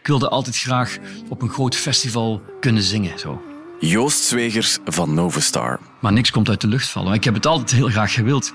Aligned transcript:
Ik 0.00 0.06
wilde 0.06 0.28
altijd 0.28 0.58
graag 0.58 0.98
op 1.28 1.42
een 1.42 1.48
groot 1.48 1.76
festival 1.76 2.42
kunnen 2.60 2.82
zingen. 2.82 3.18
Zo. 3.18 3.42
Joost 3.78 4.22
Zwegers 4.22 4.78
van 4.84 5.14
Novastar. 5.14 5.80
Maar 5.98 6.12
niks 6.12 6.30
komt 6.30 6.48
uit 6.48 6.60
de 6.60 6.66
lucht 6.66 6.88
vallen. 6.88 7.12
Ik 7.12 7.24
heb 7.24 7.34
het 7.34 7.46
altijd 7.46 7.70
heel 7.70 7.88
graag 7.88 8.12
gewild. 8.12 8.52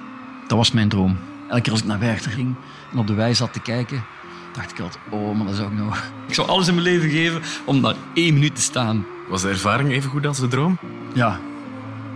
Dat 0.48 0.58
was 0.58 0.72
mijn 0.72 0.90
droom. 0.90 1.18
Elke 1.50 1.62
keer 1.62 1.72
als 1.72 1.82
ik 1.82 1.88
naar 1.88 2.00
Werchter 2.00 2.32
ging 2.32 2.56
en 2.92 2.98
op 2.98 3.08
de 3.08 3.14
wei 3.14 3.36
zat 3.36 3.54
te 3.54 3.60
kijken, 3.60 4.06
dacht 4.54 4.72
ik 4.72 4.80
altijd, 4.80 5.04
oh, 5.10 5.36
maar 5.36 5.46
dat 5.46 5.56
zou 5.56 5.72
ik 5.72 5.78
nou... 5.78 5.94
Ik 6.28 6.34
zou 6.34 6.48
alles 6.48 6.68
in 6.68 6.74
mijn 6.74 6.86
leven 6.86 7.10
geven 7.10 7.42
om 7.66 7.82
daar 7.82 7.96
één 8.14 8.34
minuut 8.34 8.56
te 8.56 8.62
staan. 8.62 9.06
Was 9.28 9.42
de 9.42 9.50
ervaring 9.50 9.92
even 9.92 10.10
goed 10.10 10.26
als 10.26 10.40
de 10.40 10.48
droom? 10.48 10.78
Ja, 11.14 11.40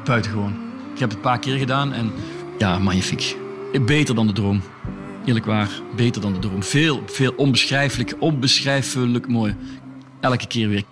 buitengewoon. 0.04 0.54
Ik 0.93 1.00
heb 1.00 1.09
het 1.09 1.18
een 1.18 1.23
paar 1.23 1.39
keer 1.39 1.57
gedaan 1.57 1.93
en 1.93 2.11
ja, 2.57 2.80
magnifiek. 2.80 3.36
Beter 3.86 4.16
dan 4.16 4.27
de 4.27 4.34
droom. 4.34 4.61
Eerlijk 5.30 5.48
waar, 5.48 5.70
beter 5.96 6.21
dan 6.21 6.34
de 6.34 6.39
droom. 6.39 6.64
Veel, 6.64 7.04
veel 7.05 7.34
onbeschrijfelijk, 7.38 8.16
onbeschrijfelijk 8.20 9.28
mooi. 9.28 9.56
Elke 10.20 10.47
keer 10.47 10.70
weer. 10.70 10.83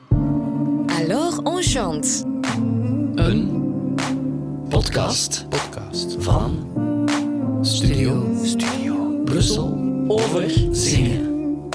Alors 0.88 1.42
on 1.44 1.64
chante. 1.64 2.08
Een 3.16 3.96
podcast 4.70 5.46
podcast 5.50 6.16
van 6.20 6.70
Studio, 7.62 8.28
Studio 8.44 9.22
Brussel 9.26 9.78
over 10.08 10.54
zingen. 10.72 11.70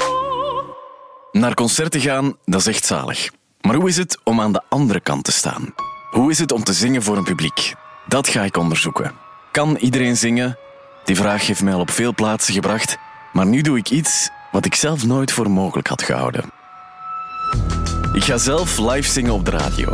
Naar 1.33 1.55
concerten 1.55 2.01
gaan, 2.01 2.37
dat 2.45 2.61
is 2.61 2.67
echt 2.67 2.85
zalig. 2.85 3.31
Maar 3.61 3.75
hoe 3.75 3.89
is 3.89 3.97
het 3.97 4.19
om 4.25 4.41
aan 4.41 4.53
de 4.53 4.63
andere 4.69 5.01
kant 5.01 5.25
te 5.25 5.33
staan? 5.33 5.75
Hoe 6.11 6.31
is 6.31 6.39
het 6.39 6.53
om 6.53 6.65
te 6.65 6.73
zingen 6.73 7.03
voor 7.03 7.17
een 7.17 7.25
publiek? 7.25 7.75
Dat 8.07 8.29
ga 8.29 8.45
ik 8.45 8.57
onderzoeken. 8.57 9.13
Kan 9.51 9.77
iedereen 9.77 10.17
zingen? 10.17 10.59
Die 11.05 11.17
vraag 11.17 11.47
heeft 11.47 11.63
mij 11.63 11.75
al 11.75 11.81
op 11.81 11.91
veel 11.91 12.15
plaatsen 12.15 12.55
gebracht, 12.55 12.99
maar 13.33 13.47
nu 13.47 13.61
doe 13.61 13.79
ik 13.79 13.91
iets 13.91 14.31
wat 14.53 14.65
ik 14.65 14.75
zelf 14.75 15.07
nooit 15.07 15.33
voor 15.33 15.51
mogelijk 15.51 15.89
had 15.89 16.03
gehouden. 16.03 16.45
Ik 18.13 18.25
ga 18.25 18.37
zelf 18.39 18.79
live 18.79 19.11
zingen 19.11 19.33
op 19.33 19.45
de 19.45 19.51
radio. 19.51 19.93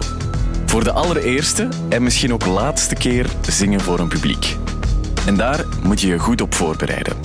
Voor 0.67 0.85
de 0.85 0.93
allereerste 0.93 1.69
en 1.89 2.03
misschien 2.03 2.33
ook 2.33 2.47
laatste 2.47 2.95
keer 2.95 3.27
zingen 3.49 3.81
voor 3.81 3.99
een 3.99 4.09
publiek. 4.09 4.57
En 5.27 5.37
daar 5.37 5.65
moet 5.83 6.01
je 6.01 6.07
je 6.07 6.19
goed 6.19 6.41
op 6.41 6.55
voorbereiden. 6.55 7.17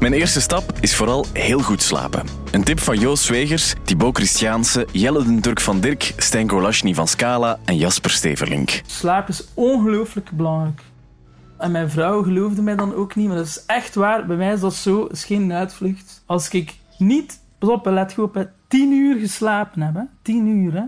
Mijn 0.00 0.12
eerste 0.12 0.40
stap 0.40 0.72
is 0.80 0.94
vooral 0.94 1.26
heel 1.32 1.60
goed 1.60 1.82
slapen. 1.82 2.26
Een 2.50 2.64
tip 2.64 2.80
van 2.80 2.98
Joost 2.98 3.24
Zwegers, 3.24 3.74
Thibaut 3.82 4.16
Christiaanse, 4.16 4.86
Jelle 4.92 5.24
den 5.24 5.40
Turk 5.40 5.60
van 5.60 5.80
Dirk, 5.80 6.12
Stijn 6.16 6.50
Golashny 6.50 6.94
van 6.94 7.08
Scala 7.08 7.58
en 7.64 7.76
Jasper 7.76 8.10
Steverlink. 8.10 8.82
Slaap 8.86 9.28
is 9.28 9.44
ongelooflijk 9.54 10.30
belangrijk. 10.30 10.80
En 11.58 11.70
mijn 11.72 11.90
vrouw 11.90 12.22
geloofde 12.22 12.62
mij 12.62 12.76
dan 12.76 12.94
ook 12.94 13.14
niet, 13.14 13.26
maar 13.26 13.36
dat 13.36 13.46
is 13.46 13.64
echt 13.66 13.94
waar. 13.94 14.26
Bij 14.26 14.36
mij 14.36 14.52
is 14.52 14.60
dat 14.60 14.74
zo, 14.74 15.04
is 15.04 15.24
geen 15.24 15.52
uitvlucht. 15.52 16.22
Als 16.26 16.48
ik 16.48 16.76
niet, 16.98 17.40
pas 17.58 17.68
op, 17.68 17.86
let 17.86 18.12
goed 18.12 18.24
op, 18.24 18.50
tien 18.68 18.92
uur 18.92 19.18
geslapen 19.20 19.82
heb, 19.82 19.94
hè, 19.94 20.02
tien 20.22 20.46
uur, 20.46 20.72
hè, 20.72 20.84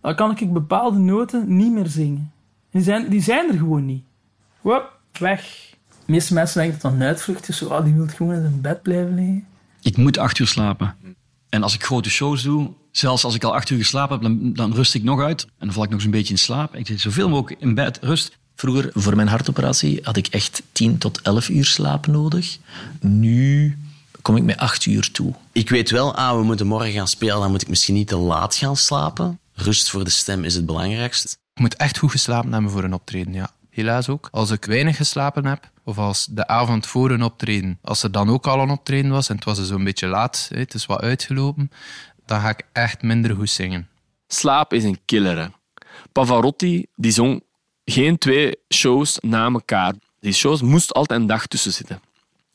dan 0.00 0.14
kan 0.14 0.36
ik 0.36 0.52
bepaalde 0.52 0.98
noten 0.98 1.56
niet 1.56 1.72
meer 1.72 1.86
zingen. 1.86 2.32
Die 2.70 2.82
zijn, 2.82 3.08
die 3.08 3.22
zijn 3.22 3.48
er 3.48 3.58
gewoon 3.58 3.86
niet. 3.86 4.04
Wop, 4.60 4.98
weg. 5.18 5.70
De 5.88 6.12
meeste 6.12 6.34
mensen 6.34 6.60
denken 6.60 6.80
dat 6.80 6.90
dat 6.90 7.00
een 7.00 7.06
uitvlucht 7.06 7.48
is. 7.48 7.56
Zo, 7.56 7.68
ah, 7.68 7.84
die 7.84 7.94
wil 7.94 8.06
gewoon 8.06 8.34
in 8.34 8.40
zijn 8.40 8.60
bed 8.60 8.82
blijven 8.82 9.14
liggen. 9.14 9.46
Ik 9.82 9.96
moet 9.96 10.18
acht 10.18 10.38
uur 10.38 10.46
slapen. 10.46 10.94
En 11.48 11.62
als 11.62 11.74
ik 11.74 11.84
grote 11.84 12.10
shows 12.10 12.42
doe, 12.42 12.70
zelfs 12.90 13.24
als 13.24 13.34
ik 13.34 13.44
al 13.44 13.54
acht 13.54 13.70
uur 13.70 13.78
geslapen 13.78 14.14
heb, 14.14 14.22
dan, 14.22 14.52
dan 14.52 14.72
rust 14.72 14.94
ik 14.94 15.02
nog 15.02 15.20
uit. 15.20 15.42
En 15.42 15.50
dan 15.58 15.72
val 15.72 15.82
ik 15.82 15.88
nog 15.88 15.98
eens 15.98 16.04
een 16.04 16.14
beetje 16.14 16.32
in 16.32 16.38
slaap. 16.38 16.74
Ik 16.74 16.86
zit 16.86 17.00
zoveel 17.00 17.28
mogelijk 17.28 17.60
in 17.60 17.74
bed, 17.74 17.98
rust. 18.00 18.38
Vroeger, 18.62 18.90
voor 18.94 19.16
mijn 19.16 19.28
hartoperatie, 19.28 20.00
had 20.02 20.16
ik 20.16 20.26
echt 20.26 20.62
10 20.72 20.98
tot 20.98 21.20
11 21.20 21.48
uur 21.48 21.64
slaap 21.64 22.06
nodig. 22.06 22.58
Nu 23.00 23.78
kom 24.20 24.36
ik 24.36 24.42
met 24.42 24.56
8 24.56 24.86
uur 24.86 25.10
toe. 25.10 25.34
Ik 25.52 25.68
weet 25.68 25.90
wel, 25.90 26.14
ah, 26.14 26.36
we 26.36 26.42
moeten 26.42 26.66
morgen 26.66 26.92
gaan 26.92 27.08
spelen, 27.08 27.40
dan 27.40 27.50
moet 27.50 27.62
ik 27.62 27.68
misschien 27.68 27.94
niet 27.94 28.08
te 28.08 28.16
laat 28.16 28.54
gaan 28.54 28.76
slapen. 28.76 29.40
Rust 29.54 29.90
voor 29.90 30.04
de 30.04 30.10
stem 30.10 30.44
is 30.44 30.54
het 30.54 30.66
belangrijkst. 30.66 31.38
Ik 31.54 31.60
moet 31.60 31.76
echt 31.76 31.98
goed 31.98 32.10
geslapen 32.10 32.52
hebben 32.52 32.70
voor 32.70 32.84
een 32.84 32.92
optreden, 32.92 33.32
ja. 33.32 33.50
Helaas 33.70 34.08
ook. 34.08 34.28
Als 34.30 34.50
ik 34.50 34.64
weinig 34.64 34.96
geslapen 34.96 35.46
heb, 35.46 35.70
of 35.84 35.98
als 35.98 36.26
de 36.30 36.46
avond 36.46 36.86
voor 36.86 37.10
een 37.10 37.22
optreden, 37.22 37.78
als 37.82 38.02
er 38.02 38.12
dan 38.12 38.30
ook 38.30 38.46
al 38.46 38.60
een 38.60 38.70
optreden 38.70 39.10
was 39.10 39.28
en 39.28 39.34
het 39.34 39.44
was 39.44 39.66
zo'n 39.66 39.84
beetje 39.84 40.06
laat, 40.06 40.48
hè, 40.52 40.58
het 40.58 40.74
is 40.74 40.86
wat 40.86 41.00
uitgelopen, 41.00 41.70
dan 42.26 42.40
ga 42.40 42.48
ik 42.48 42.66
echt 42.72 43.02
minder 43.02 43.34
goed 43.34 43.50
zingen. 43.50 43.88
Slaap 44.26 44.72
is 44.72 44.84
een 44.84 45.00
killer. 45.04 45.38
Hè. 45.38 45.46
Pavarotti 46.12 46.86
die 46.94 47.12
zong 47.12 47.42
geen 47.84 48.18
twee 48.18 48.56
shows 48.74 49.18
na 49.20 49.50
elkaar. 49.50 49.94
Die 50.20 50.32
shows 50.32 50.62
moest 50.62 50.92
altijd 50.92 51.20
een 51.20 51.26
dag 51.26 51.46
tussen 51.46 51.72
zitten. 51.72 52.00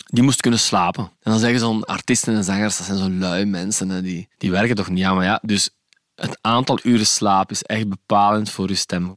Die 0.06 0.24
moest 0.24 0.42
kunnen 0.42 0.60
slapen. 0.60 1.04
En 1.04 1.32
dan 1.32 1.40
zeggen 1.40 1.60
zo'n 1.60 1.86
artiesten 1.86 2.36
en 2.36 2.44
zangers, 2.44 2.78
dat 2.78 2.86
zijn 2.86 2.98
zo 2.98 3.10
lui 3.10 3.46
mensen, 3.46 3.90
hè, 3.90 4.02
die, 4.02 4.28
die 4.38 4.52
werken 4.52 4.76
toch 4.76 4.90
niet. 4.90 5.00
Ja, 5.00 5.14
maar 5.14 5.26
ja, 5.26 5.40
dus 5.42 5.70
het 6.16 6.38
aantal 6.42 6.80
uren 6.84 7.08
slaap 7.08 7.52
is 7.52 7.64
echt 7.64 7.90
bepalend 7.90 8.50
voor 8.50 8.68
je 8.68 8.76
stem. 8.76 9.16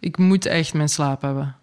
Ik 0.00 0.18
moet 0.18 0.46
echt 0.46 0.74
mijn 0.74 0.88
slaap 0.88 1.22
hebben. 1.22 1.56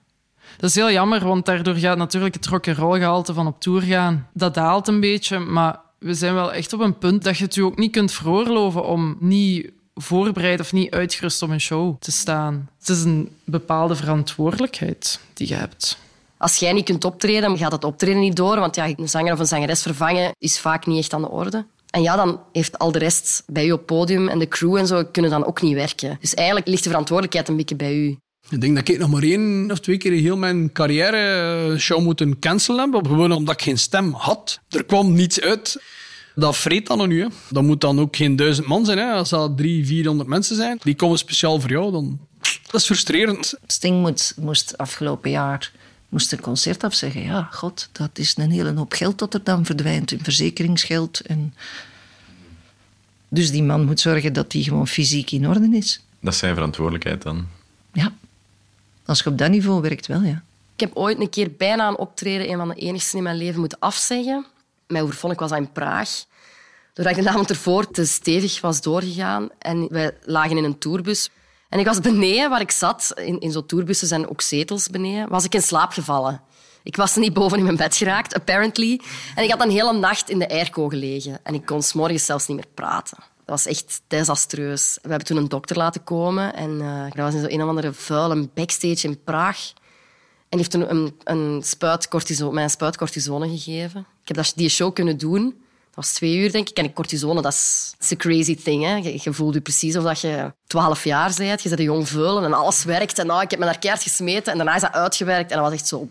Dat 0.57 0.69
is 0.69 0.75
heel 0.75 0.91
jammer, 0.91 1.25
want 1.25 1.45
daardoor 1.45 1.75
gaat 1.75 1.97
natuurlijk 1.97 2.33
het 2.33 2.45
rock'n'roll 2.45 2.99
gehalte 2.99 3.33
van 3.33 3.47
op 3.47 3.61
tour 3.61 3.81
gaan. 3.81 4.27
Dat 4.33 4.53
daalt 4.53 4.87
een 4.87 4.99
beetje, 4.99 5.39
maar 5.39 5.79
we 5.99 6.13
zijn 6.13 6.33
wel 6.33 6.53
echt 6.53 6.73
op 6.73 6.79
een 6.79 6.97
punt 6.97 7.23
dat 7.23 7.37
je 7.37 7.43
het 7.43 7.55
je 7.55 7.65
ook 7.65 7.77
niet 7.77 7.91
kunt 7.91 8.11
veroorloven 8.11 8.85
om 8.85 9.17
niet 9.19 9.71
voorbereid 10.01 10.59
of 10.59 10.73
niet 10.73 10.91
uitgerust 10.91 11.41
om 11.41 11.51
een 11.51 11.61
show 11.61 11.95
te 11.99 12.11
staan. 12.11 12.69
Het 12.79 12.89
is 12.89 13.03
een 13.03 13.29
bepaalde 13.43 13.95
verantwoordelijkheid 13.95 15.19
die 15.33 15.47
je 15.47 15.53
hebt. 15.53 15.97
Als 16.37 16.57
jij 16.57 16.73
niet 16.73 16.85
kunt 16.85 17.05
optreden, 17.05 17.41
dan 17.41 17.57
gaat 17.57 17.71
het 17.71 17.83
optreden 17.83 18.19
niet 18.19 18.35
door. 18.35 18.59
Want 18.59 18.75
ja, 18.75 18.87
een 18.95 19.09
zanger 19.09 19.33
of 19.33 19.39
een 19.39 19.45
zangeres 19.45 19.81
vervangen 19.81 20.31
is 20.37 20.59
vaak 20.59 20.85
niet 20.85 20.97
echt 20.97 21.13
aan 21.13 21.21
de 21.21 21.29
orde. 21.29 21.65
En 21.89 22.01
ja, 22.01 22.15
dan 22.15 22.39
heeft 22.51 22.79
al 22.79 22.91
de 22.91 22.99
rest 22.99 23.43
bij 23.47 23.65
je 23.65 23.73
op 23.73 23.85
podium 23.85 24.27
en 24.27 24.39
de 24.39 24.47
crew 24.47 24.75
en 24.75 24.87
zo 24.87 25.03
kunnen 25.11 25.31
dan 25.31 25.45
ook 25.45 25.61
niet 25.61 25.73
werken. 25.73 26.17
Dus 26.21 26.33
eigenlijk 26.33 26.67
ligt 26.67 26.83
de 26.83 26.89
verantwoordelijkheid 26.89 27.47
een 27.47 27.57
beetje 27.57 27.75
bij 27.75 27.95
u. 27.95 28.17
Ik 28.49 28.61
denk 28.61 28.75
dat 28.75 28.89
ik 28.89 28.99
nog 28.99 29.09
maar 29.09 29.23
één 29.23 29.71
of 29.71 29.79
twee 29.79 29.97
keer 29.97 30.11
heel 30.11 30.37
mijn 30.37 30.71
carrière 30.71 31.75
show 31.79 32.01
moeten 32.01 32.39
cancelen 32.39 32.93
heb. 32.93 33.07
Gewoon 33.07 33.31
omdat 33.31 33.53
ik 33.53 33.61
geen 33.61 33.77
stem 33.77 34.13
had. 34.13 34.59
Er 34.69 34.85
kwam 34.85 35.13
niets 35.13 35.41
uit. 35.41 35.81
Dat 36.35 36.57
vreet 36.57 36.87
dan 36.87 37.07
nu. 37.07 37.21
Hè. 37.21 37.27
Dat 37.49 37.63
moet 37.63 37.81
dan 37.81 37.99
ook 37.99 38.15
geen 38.15 38.35
duizend 38.35 38.67
man 38.67 38.85
zijn. 38.85 38.97
Hè. 38.97 39.11
Als 39.11 39.29
dat 39.29 39.57
drie, 39.57 39.85
vierhonderd 39.85 40.29
mensen 40.29 40.55
zijn, 40.55 40.79
die 40.83 40.95
komen 40.95 41.17
speciaal 41.17 41.59
voor 41.59 41.69
jou, 41.69 41.91
dan... 41.91 42.19
Dat 42.71 42.81
is 42.81 42.85
frustrerend. 42.85 43.53
Sting 43.67 44.17
moest 44.35 44.77
afgelopen 44.77 45.29
jaar 45.29 45.71
moest 46.09 46.31
een 46.31 46.41
concert 46.41 46.83
afzeggen. 46.83 47.21
Ja, 47.21 47.47
god, 47.51 47.89
dat 47.91 48.09
is 48.13 48.37
een 48.37 48.51
hele 48.51 48.73
hoop 48.73 48.93
geld 48.93 49.19
dat 49.19 49.33
er 49.33 49.43
dan 49.43 49.65
verdwijnt 49.65 50.11
in 50.11 50.23
verzekeringsgeld. 50.23 51.19
En... 51.19 51.53
Dus 53.27 53.51
die 53.51 53.63
man 53.63 53.85
moet 53.85 53.99
zorgen 53.99 54.33
dat 54.33 54.53
hij 54.53 54.61
gewoon 54.61 54.87
fysiek 54.87 55.31
in 55.31 55.47
orde 55.47 55.77
is. 55.77 56.01
Dat 56.19 56.33
is 56.33 56.39
zijn 56.39 56.53
verantwoordelijkheid 56.53 57.21
dan. 57.21 57.47
Ja, 57.93 58.13
als 59.05 59.19
je 59.19 59.29
op 59.29 59.37
dat 59.37 59.49
niveau 59.49 59.81
werkt, 59.81 60.07
wel 60.07 60.21
ja. 60.21 60.43
Ik 60.73 60.79
heb 60.79 60.95
ooit 60.95 61.19
een 61.19 61.29
keer 61.29 61.51
bijna 61.57 61.87
een 61.87 61.97
optreden, 61.97 62.49
een 62.49 62.57
van 62.57 62.67
de 62.67 62.75
enigste 62.75 63.17
in 63.17 63.23
mijn 63.23 63.37
leven, 63.37 63.59
moeten 63.59 63.79
afzeggen. 63.79 64.45
Mijn 64.91 65.03
oervonk 65.03 65.39
was 65.39 65.51
in 65.51 65.71
Praag. 65.71 66.09
Doordat 66.93 67.17
ik 67.17 67.23
de 67.23 67.29
avond 67.29 67.49
ervoor 67.49 67.91
te 67.91 68.05
stevig 68.05 68.61
was 68.61 68.81
doorgegaan. 68.81 69.49
En 69.59 69.87
wij 69.89 70.17
lagen 70.21 70.57
in 70.57 70.63
een 70.63 70.77
tourbus. 70.77 71.29
En 71.69 71.79
ik 71.79 71.85
was 71.85 71.99
beneden 71.99 72.49
waar 72.49 72.61
ik 72.61 72.71
zat, 72.71 73.11
in, 73.15 73.39
in 73.39 73.51
zo'n 73.51 73.65
tourbussen 73.65 74.07
zijn 74.07 74.29
ook 74.29 74.41
zetels 74.41 74.89
beneden, 74.89 75.29
was 75.29 75.45
ik 75.45 75.53
in 75.53 75.61
slaap 75.61 75.91
gevallen. 75.91 76.41
Ik 76.83 76.95
was 76.95 77.15
niet 77.15 77.33
boven 77.33 77.57
in 77.57 77.63
mijn 77.63 77.75
bed 77.75 77.95
geraakt, 77.95 78.33
apparently. 78.33 79.01
En 79.35 79.43
ik 79.43 79.51
had 79.51 79.61
een 79.61 79.69
hele 79.69 79.93
nacht 79.93 80.29
in 80.29 80.39
de 80.39 80.49
airco 80.49 80.87
gelegen. 80.87 81.39
En 81.43 81.53
ik 81.53 81.65
kon 81.65 81.81
s 81.81 81.93
zelfs 82.15 82.47
niet 82.47 82.57
meer 82.57 82.73
praten. 82.73 83.17
Dat 83.17 83.45
was 83.45 83.65
echt 83.65 84.01
desastreus. 84.07 84.97
We 85.01 85.09
hebben 85.09 85.27
toen 85.27 85.37
een 85.37 85.47
dokter 85.47 85.77
laten 85.77 86.03
komen. 86.03 86.53
En 86.53 86.71
uh, 86.71 87.11
was 87.15 87.33
in 87.33 87.39
zo'n 87.39 87.53
een 87.53 87.61
of 87.61 87.69
andere 87.69 87.93
vuile 87.93 88.49
backstage 88.53 89.07
in 89.07 89.23
Praag. 89.23 89.73
En 90.51 90.57
heeft 90.57 90.73
een, 90.73 91.15
een 91.23 91.61
spuit 91.65 92.07
cortisone, 92.07 92.53
mij 92.53 92.63
een 92.63 92.69
spuit 92.69 92.97
cortisone 92.97 93.49
gegeven. 93.49 93.99
Ik 94.21 94.27
heb 94.27 94.37
dat, 94.37 94.53
die 94.55 94.69
show 94.69 94.93
kunnen 94.93 95.17
doen. 95.17 95.43
Dat 95.85 95.95
was 95.95 96.13
twee 96.13 96.37
uur, 96.37 96.51
denk 96.51 96.69
ik. 96.69 96.77
En 96.77 96.93
cortisone, 96.93 97.41
dat 97.41 97.53
is 97.53 97.95
een 98.09 98.17
crazy 98.17 98.55
thing. 98.55 98.83
Hè? 98.83 98.95
Je, 98.95 99.19
je 99.21 99.33
voelt 99.33 99.63
precies 99.63 99.95
alsof 99.95 100.21
je 100.21 100.53
twaalf 100.67 101.03
jaar 101.03 101.33
bent. 101.37 101.61
Je 101.61 101.69
bent 101.69 101.79
een 101.79 101.85
jong 101.85 102.07
veulen 102.07 102.43
en 102.43 102.53
alles 102.53 102.83
werkt. 102.83 103.19
En 103.19 103.27
nou, 103.27 103.41
ik 103.41 103.49
heb 103.49 103.59
me 103.59 103.65
naar 103.65 103.79
keert 103.79 104.03
gesmeten 104.03 104.51
en 104.51 104.57
daarna 104.57 104.75
is 104.75 104.81
dat 104.81 104.91
uitgewerkt. 104.91 105.51
En 105.51 105.57
dat 105.57 105.65
was 105.65 105.79
echt 105.79 105.87
zo... 105.87 106.09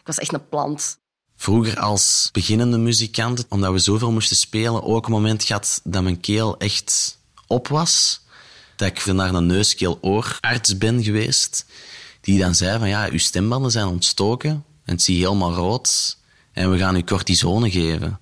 Ik 0.00 0.06
was 0.06 0.18
echt 0.18 0.32
een 0.32 0.48
plant. 0.48 0.98
Vroeger 1.36 1.80
als 1.80 2.28
beginnende 2.32 2.78
muzikant, 2.78 3.46
omdat 3.48 3.72
we 3.72 3.78
zoveel 3.78 4.12
moesten 4.12 4.36
spelen, 4.36 4.82
ook 4.82 5.06
een 5.06 5.12
moment 5.12 5.44
gehad 5.44 5.80
dat 5.84 6.02
mijn 6.02 6.20
keel 6.20 6.58
echt 6.58 7.18
op 7.46 7.68
was. 7.68 8.20
Dat 8.76 8.88
ik 8.88 9.04
naar 9.04 9.34
een 9.34 9.46
neuskeel-oorarts 9.46 10.78
ben 10.78 11.02
geweest. 11.02 11.64
Die 12.20 12.38
dan 12.38 12.54
zei 12.54 12.78
van 12.78 12.88
ja, 12.88 13.08
uw 13.10 13.18
stembanden 13.18 13.70
zijn 13.70 13.86
ontstoken 13.86 14.50
en 14.84 14.92
het 14.92 15.02
zie 15.02 15.18
je 15.18 15.24
helemaal 15.24 15.54
rood. 15.54 16.18
En 16.52 16.70
we 16.70 16.78
gaan 16.78 16.96
u 16.96 17.02
cortisone 17.02 17.70
geven. 17.70 18.20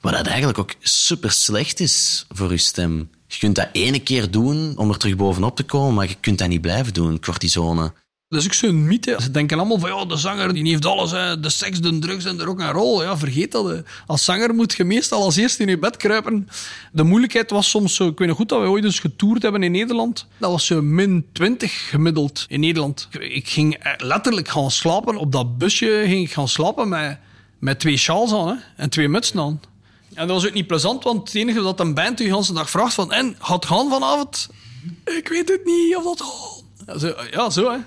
Wat 0.00 0.12
dat 0.12 0.26
eigenlijk 0.26 0.58
ook 0.58 0.74
super 0.80 1.30
slecht 1.30 1.80
is 1.80 2.26
voor 2.28 2.50
je 2.50 2.56
stem. 2.56 3.10
Je 3.26 3.38
kunt 3.38 3.56
dat 3.56 3.68
ene 3.72 3.98
keer 3.98 4.30
doen 4.30 4.76
om 4.76 4.90
er 4.90 4.98
terug 4.98 5.16
bovenop 5.16 5.56
te 5.56 5.62
komen, 5.62 5.94
maar 5.94 6.08
je 6.08 6.16
kunt 6.20 6.38
dat 6.38 6.48
niet 6.48 6.60
blijven 6.60 6.92
doen, 6.92 7.20
cortisone. 7.20 7.92
Dat 8.34 8.42
is 8.42 8.48
ook 8.48 8.54
zo'n 8.54 8.86
mythe. 8.86 9.16
Ze 9.20 9.30
denken 9.30 9.58
allemaal 9.58 9.78
van, 9.78 9.90
ja, 9.90 10.04
de 10.04 10.16
zanger 10.16 10.54
die 10.54 10.68
heeft 10.68 10.86
alles. 10.86 11.10
Hè. 11.10 11.40
De 11.40 11.48
seks, 11.48 11.80
de 11.80 11.98
drugs 11.98 12.24
en 12.24 12.36
de 12.36 12.44
rock 12.44 12.60
and 12.60 12.74
roll. 12.74 13.02
Ja, 13.02 13.18
vergeet 13.18 13.52
dat. 13.52 13.82
Als 14.06 14.24
zanger 14.24 14.54
moet 14.54 14.74
je 14.74 14.84
meestal 14.84 15.22
als 15.22 15.36
eerste 15.36 15.62
in 15.62 15.68
je 15.68 15.78
bed 15.78 15.96
kruipen. 15.96 16.48
De 16.92 17.02
moeilijkheid 17.02 17.50
was 17.50 17.70
soms 17.70 17.94
zo... 17.94 18.08
Ik 18.08 18.18
weet 18.18 18.28
nog 18.28 18.36
goed 18.36 18.48
dat 18.48 18.60
we 18.60 18.66
ooit 18.68 18.84
eens 18.84 18.98
getoerd 18.98 19.42
hebben 19.42 19.62
in 19.62 19.72
Nederland. 19.72 20.26
Dat 20.38 20.50
was 20.50 20.66
zo 20.66 20.82
min 20.82 21.26
20 21.32 21.88
gemiddeld 21.88 22.44
in 22.48 22.60
Nederland. 22.60 23.08
Ik 23.10 23.48
ging 23.48 23.96
letterlijk 23.98 24.48
gaan 24.48 24.70
slapen. 24.70 25.16
Op 25.16 25.32
dat 25.32 25.58
busje 25.58 26.02
ging 26.06 26.26
ik 26.26 26.32
gaan 26.32 26.48
slapen 26.48 26.88
met, 26.88 27.18
met 27.58 27.80
twee 27.80 27.96
sjaals 27.96 28.32
aan 28.32 28.48
hè, 28.48 28.54
en 28.76 28.90
twee 28.90 29.08
mutsen 29.08 29.40
aan. 29.40 29.60
En 30.14 30.26
dat 30.26 30.36
was 30.36 30.46
ook 30.46 30.54
niet 30.54 30.66
plezant, 30.66 31.04
want 31.04 31.28
het 31.28 31.34
enige 31.34 31.62
dat 31.62 31.80
een 31.80 31.94
band 31.94 32.18
de 32.18 32.24
hele 32.24 32.52
dag 32.52 32.70
vraagt 32.70 32.94
van... 32.94 33.12
En, 33.12 33.36
gaat 33.38 33.54
het 33.54 33.66
gaan 33.66 33.88
vanavond? 33.90 34.48
Ik 35.04 35.28
weet 35.28 35.48
het 35.48 35.64
niet 35.64 35.96
of 35.96 36.04
dat 36.04 36.20
gaat. 36.22 36.63
Ja, 36.86 36.98
zo, 36.98 37.14
ja, 37.30 37.50
zo 37.50 37.70
hè. 37.70 37.78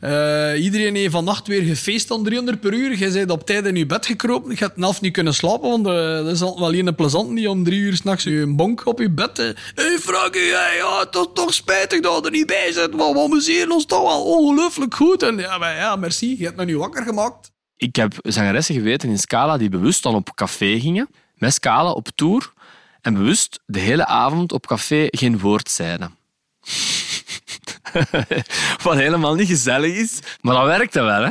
Uh, 0.00 0.64
iedereen 0.64 0.94
heeft 0.94 1.12
vannacht 1.12 1.46
weer 1.46 1.62
gefeest 1.62 2.10
aan 2.10 2.24
300 2.24 2.60
per 2.60 2.72
uur. 2.72 2.94
Jij 2.94 3.12
bent 3.12 3.30
op 3.30 3.46
tijd 3.46 3.66
in 3.66 3.76
je 3.76 3.86
bed 3.86 4.06
gekropen. 4.06 4.50
Je 4.50 4.56
hebt 4.58 4.76
een 4.76 4.82
half 4.82 5.00
niet 5.00 5.12
kunnen 5.12 5.34
slapen, 5.34 5.68
want 5.68 5.86
uh, 5.86 5.94
dat 5.94 6.26
is 6.26 6.42
altijd 6.42 6.76
wel 6.76 6.86
een 6.86 6.94
plezant 6.94 7.36
die 7.36 7.50
om 7.50 7.64
drie 7.64 7.78
uur 7.78 7.96
s'nachts 7.96 8.24
een 8.24 8.56
bonk 8.56 8.86
op 8.86 8.98
je 8.98 9.10
bed. 9.10 9.36
Hé, 9.36 9.52
hey, 9.74 9.98
Frankie, 9.98 10.42
ja, 10.42 11.06
is 11.10 11.26
toch 11.34 11.54
spijtig 11.54 12.00
dat 12.00 12.24
er 12.24 12.30
niet 12.30 12.46
bij 12.46 12.72
zit. 12.72 12.96
Maar 12.96 13.12
we 13.12 13.20
amuseren 13.20 13.72
ons 13.72 13.86
toch 13.86 14.02
wel 14.02 14.24
ongelooflijk 14.24 14.94
goed. 14.94 15.22
En 15.22 15.38
ja, 15.38 15.58
maar, 15.58 15.74
ja, 15.74 15.96
merci, 15.96 16.38
je 16.38 16.44
hebt 16.44 16.56
me 16.56 16.64
nu 16.64 16.78
wakker 16.78 17.02
gemaakt. 17.02 17.50
Ik 17.76 17.96
heb 17.96 18.14
zangeressen 18.22 18.74
geweten 18.74 19.08
in 19.08 19.18
Scala 19.18 19.56
die 19.56 19.68
bewust 19.68 20.02
dan 20.02 20.14
op 20.14 20.34
café 20.34 20.80
gingen, 20.80 21.08
met 21.34 21.52
Scala 21.54 21.90
op 21.90 22.08
tour, 22.14 22.52
en 23.00 23.14
bewust 23.14 23.60
de 23.66 23.78
hele 23.78 24.06
avond 24.06 24.52
op 24.52 24.66
café 24.66 25.06
geen 25.10 25.38
woord 25.38 25.70
zeiden. 25.70 26.16
Wat 28.82 28.96
helemaal 28.96 29.34
niet 29.34 29.48
gezellig 29.48 29.94
is, 29.94 30.18
maar 30.40 30.54
dat 30.54 30.64
werkte 30.64 31.00
wel, 31.00 31.22
hè? 31.22 31.30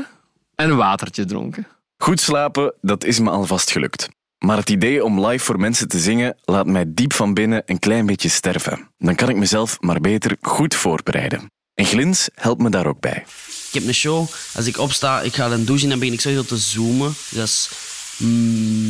En 0.56 0.70
een 0.70 0.76
watertje 0.76 1.26
dronken. 1.26 1.68
Goed 1.98 2.20
slapen, 2.20 2.74
dat 2.82 3.04
is 3.04 3.20
me 3.20 3.30
alvast 3.30 3.72
gelukt. 3.72 4.10
Maar 4.38 4.58
het 4.58 4.70
idee 4.70 5.04
om 5.04 5.26
live 5.26 5.46
voor 5.46 5.60
mensen 5.60 5.88
te 5.88 6.00
zingen 6.00 6.36
laat 6.44 6.66
mij 6.66 6.86
diep 6.88 7.14
van 7.14 7.34
binnen 7.34 7.62
een 7.66 7.80
klein 7.80 8.06
beetje 8.06 8.30
sterven. 8.30 8.92
Dan 8.98 9.16
kan 9.16 9.30
ik 9.30 9.36
mezelf 9.36 9.78
maar 9.80 10.00
beter 10.00 10.38
goed 10.42 10.76
voorbereiden. 10.76 11.52
En 11.74 11.86
Glins 11.86 12.30
helpt 12.34 12.62
me 12.62 12.70
daar 12.70 12.86
ook 12.86 13.00
bij. 13.00 13.26
Ik 13.68 13.74
heb 13.74 13.88
een 13.88 13.94
show. 13.94 14.28
Als 14.56 14.66
ik 14.66 14.78
opsta, 14.78 15.22
ik 15.22 15.36
ga 15.36 15.50
dan 15.50 15.64
douchen 15.64 15.84
en 15.84 15.90
dan 15.90 16.00
begin 16.00 16.14
ik 16.14 16.22
sowieso 16.22 16.44
te 16.44 16.58
zoomen. 16.58 17.14
Dus... 17.30 17.70
Mm, 18.18 18.88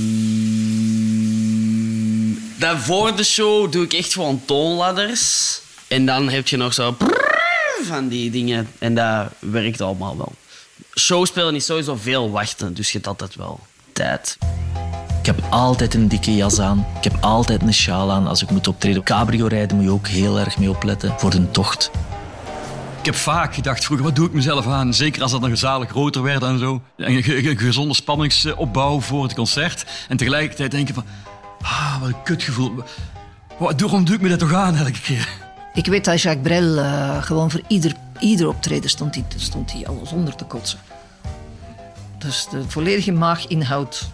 dan 2.58 2.80
voor 2.80 3.16
de 3.16 3.24
show 3.24 3.72
doe 3.72 3.84
ik 3.84 3.94
echt 3.94 4.14
gewoon 4.14 4.42
toonladders. 4.46 5.60
En 5.88 6.06
dan 6.06 6.30
heb 6.30 6.48
je 6.48 6.58
nog 6.58 6.74
zo 6.74 6.98
van 7.84 8.08
die 8.08 8.32
dingen. 8.32 8.68
En 8.80 8.96
dat 8.96 9.28
werkt 9.40 9.82
allemaal 9.82 10.18
wel. 10.18 10.32
Showspelen 11.00 11.56
is 11.56 11.66
sowieso 11.66 11.96
veel 11.96 12.32
wachten, 12.32 12.74
dus 12.74 12.88
je 12.88 12.94
hebt 12.94 13.08
altijd 13.08 13.36
wel 13.36 13.60
tijd. 13.94 14.38
Ik 15.20 15.36
heb 15.36 15.44
altijd 15.50 15.94
een 15.94 16.08
dikke 16.08 16.36
jas 16.36 16.60
aan. 16.60 16.88
Ik 16.98 17.04
heb 17.04 17.18
altijd 17.22 17.62
een 17.62 17.74
sjaal 17.74 18.12
aan 18.12 18.28
als 18.28 18.42
ik 18.42 18.50
moet 18.50 18.68
optreden. 18.68 19.04
Cabrio 19.04 19.48
rijden 19.48 19.78
moet 19.78 19.86
je 19.86 19.92
ook 19.92 20.08
heel 20.08 20.40
erg 20.40 20.58
mee 20.58 20.70
opletten 20.70 21.14
voor 21.18 21.30
de 21.30 21.52
tocht. 21.52 21.92
Ik 23.00 23.06
heb 23.06 23.16
vaak 23.16 23.56
gedacht 23.56 23.86
vroeger, 23.86 24.06
wat 24.06 24.16
doe 24.16 24.28
ik 24.28 24.34
mezelf 24.34 24.68
aan? 24.68 24.94
Zeker 24.94 25.22
als 25.22 25.32
dat 25.32 25.42
dan 25.42 25.50
gezalig 25.50 25.90
groter 25.90 26.22
werd 26.22 26.44
en 26.44 26.60
zo. 26.60 26.82
Een, 26.98 27.58
gezonde 27.58 27.94
spanningsopbouw 27.94 29.00
voor 29.00 29.24
het 29.24 29.34
concert. 29.34 29.86
En 30.08 30.18
tegelijkertijd 30.18 30.72
denken 30.72 30.94
van, 30.94 31.06
ah, 31.62 32.00
wat 32.00 32.10
een 32.10 32.24
kutgevoel. 32.24 32.84
Wat, 33.58 33.82
waarom 33.82 34.06
doe 34.06 34.16
ik 34.16 34.22
me 34.22 34.30
dat 34.30 34.40
toch 34.40 34.54
aan 34.54 34.76
elke 34.76 35.02
keer? 35.02 35.47
Ik 35.78 35.86
weet 35.86 36.06
dat 36.06 36.22
Jacques 36.22 36.44
Brel 36.44 36.78
uh, 36.78 37.24
gewoon 37.24 37.52
voor 37.52 37.62
ieder, 37.68 37.94
ieder 38.20 38.48
optreden 38.48 38.90
stond 38.90 39.16
hij 39.16 39.26
stond 39.36 39.74
hij 39.74 39.88
alles 39.88 40.12
onder 40.12 40.36
te 40.36 40.46
kotsen. 40.46 40.80
Dus 42.18 42.48
de 42.52 42.64
volledige 42.68 43.12
maaginhoud 43.12 44.10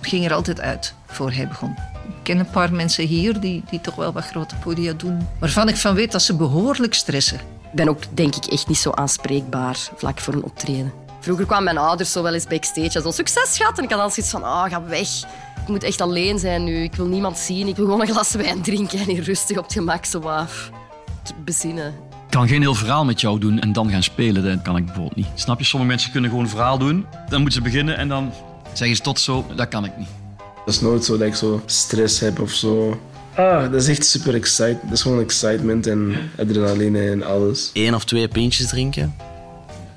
ging 0.00 0.24
er 0.24 0.32
altijd 0.32 0.60
uit 0.60 0.94
voor 1.06 1.32
hij 1.32 1.48
begon. 1.48 1.70
Ik 2.08 2.22
ken 2.22 2.38
een 2.38 2.50
paar 2.50 2.72
mensen 2.72 3.06
hier 3.06 3.40
die, 3.40 3.62
die 3.70 3.80
toch 3.80 3.94
wel 3.94 4.12
wat 4.12 4.24
grote 4.24 4.54
podia 4.54 4.92
doen, 4.92 5.28
waarvan 5.38 5.68
ik 5.68 5.76
van 5.76 5.94
weet 5.94 6.12
dat 6.12 6.22
ze 6.22 6.36
behoorlijk 6.36 6.94
stressen. 6.94 7.38
Ik 7.38 7.72
ben 7.72 7.88
ook 7.88 8.02
denk 8.14 8.36
ik 8.36 8.44
echt 8.44 8.68
niet 8.68 8.78
zo 8.78 8.90
aanspreekbaar 8.90 9.76
vlak 9.96 10.20
voor 10.20 10.34
een 10.34 10.44
optreden. 10.44 11.05
Vroeger 11.26 11.46
kwamen 11.46 11.64
mijn 11.64 11.86
ouders 11.86 12.12
zo 12.12 12.22
wel 12.22 12.34
eens 12.34 12.46
backstage 12.46 13.02
als 13.02 13.16
succes 13.16 13.56
gehad 13.56 13.78
en 13.78 13.84
ik 13.84 13.90
had 13.90 13.98
dan 13.98 14.10
zoiets 14.10 14.32
van, 14.32 14.42
ah, 14.42 14.64
oh, 14.64 14.70
ga 14.70 14.82
weg. 14.84 15.08
Ik 15.62 15.68
moet 15.68 15.82
echt 15.82 16.00
alleen 16.00 16.38
zijn 16.38 16.64
nu. 16.64 16.82
Ik 16.82 16.94
wil 16.94 17.06
niemand 17.06 17.38
zien. 17.38 17.68
Ik 17.68 17.76
wil 17.76 17.84
gewoon 17.84 18.00
een 18.00 18.06
glas 18.06 18.32
wijn 18.32 18.62
drinken 18.62 18.98
en 18.98 19.04
hier 19.04 19.22
rustig 19.22 19.56
op 19.56 19.64
het 19.64 19.72
gemak 19.72 20.04
zo 20.04 20.22
bezinnen. 21.44 21.86
Ik 21.86 22.30
kan 22.30 22.48
geen 22.48 22.60
heel 22.60 22.74
verhaal 22.74 23.04
met 23.04 23.20
jou 23.20 23.38
doen 23.38 23.60
en 23.60 23.72
dan 23.72 23.90
gaan 23.90 24.02
spelen. 24.02 24.44
Dat 24.44 24.62
kan 24.62 24.76
ik 24.76 24.84
bijvoorbeeld 24.84 25.16
niet. 25.16 25.26
Snap 25.34 25.58
je? 25.58 25.64
Sommige 25.64 25.90
mensen 25.90 26.10
kunnen 26.10 26.30
gewoon 26.30 26.44
een 26.44 26.50
verhaal 26.50 26.78
doen. 26.78 27.06
Dan 27.28 27.40
moeten 27.40 27.58
ze 27.58 27.70
beginnen 27.70 27.96
en 27.96 28.08
dan 28.08 28.32
zeggen 28.72 28.96
ze 28.96 29.02
tot 29.02 29.20
zo. 29.20 29.46
Dat 29.56 29.68
kan 29.68 29.84
ik 29.84 29.96
niet. 29.96 30.08
Dat 30.64 30.74
is 30.74 30.80
nooit 30.80 31.04
zo 31.04 31.18
dat 31.18 31.26
ik 31.26 31.34
zo 31.34 31.62
stress 31.66 32.20
heb 32.20 32.40
of 32.40 32.50
zo. 32.50 33.00
Ah, 33.36 33.62
dat 33.62 33.82
is 33.82 33.88
echt 33.88 34.06
super 34.06 34.34
excited. 34.34 34.78
Dat 34.82 34.92
is 34.92 35.02
gewoon 35.02 35.20
excitement 35.20 35.86
en 35.86 36.16
adrenaline 36.38 37.10
en 37.10 37.22
alles. 37.22 37.70
Eén 37.72 37.94
of 37.94 38.04
twee 38.04 38.28
pintjes 38.28 38.68
drinken, 38.68 39.14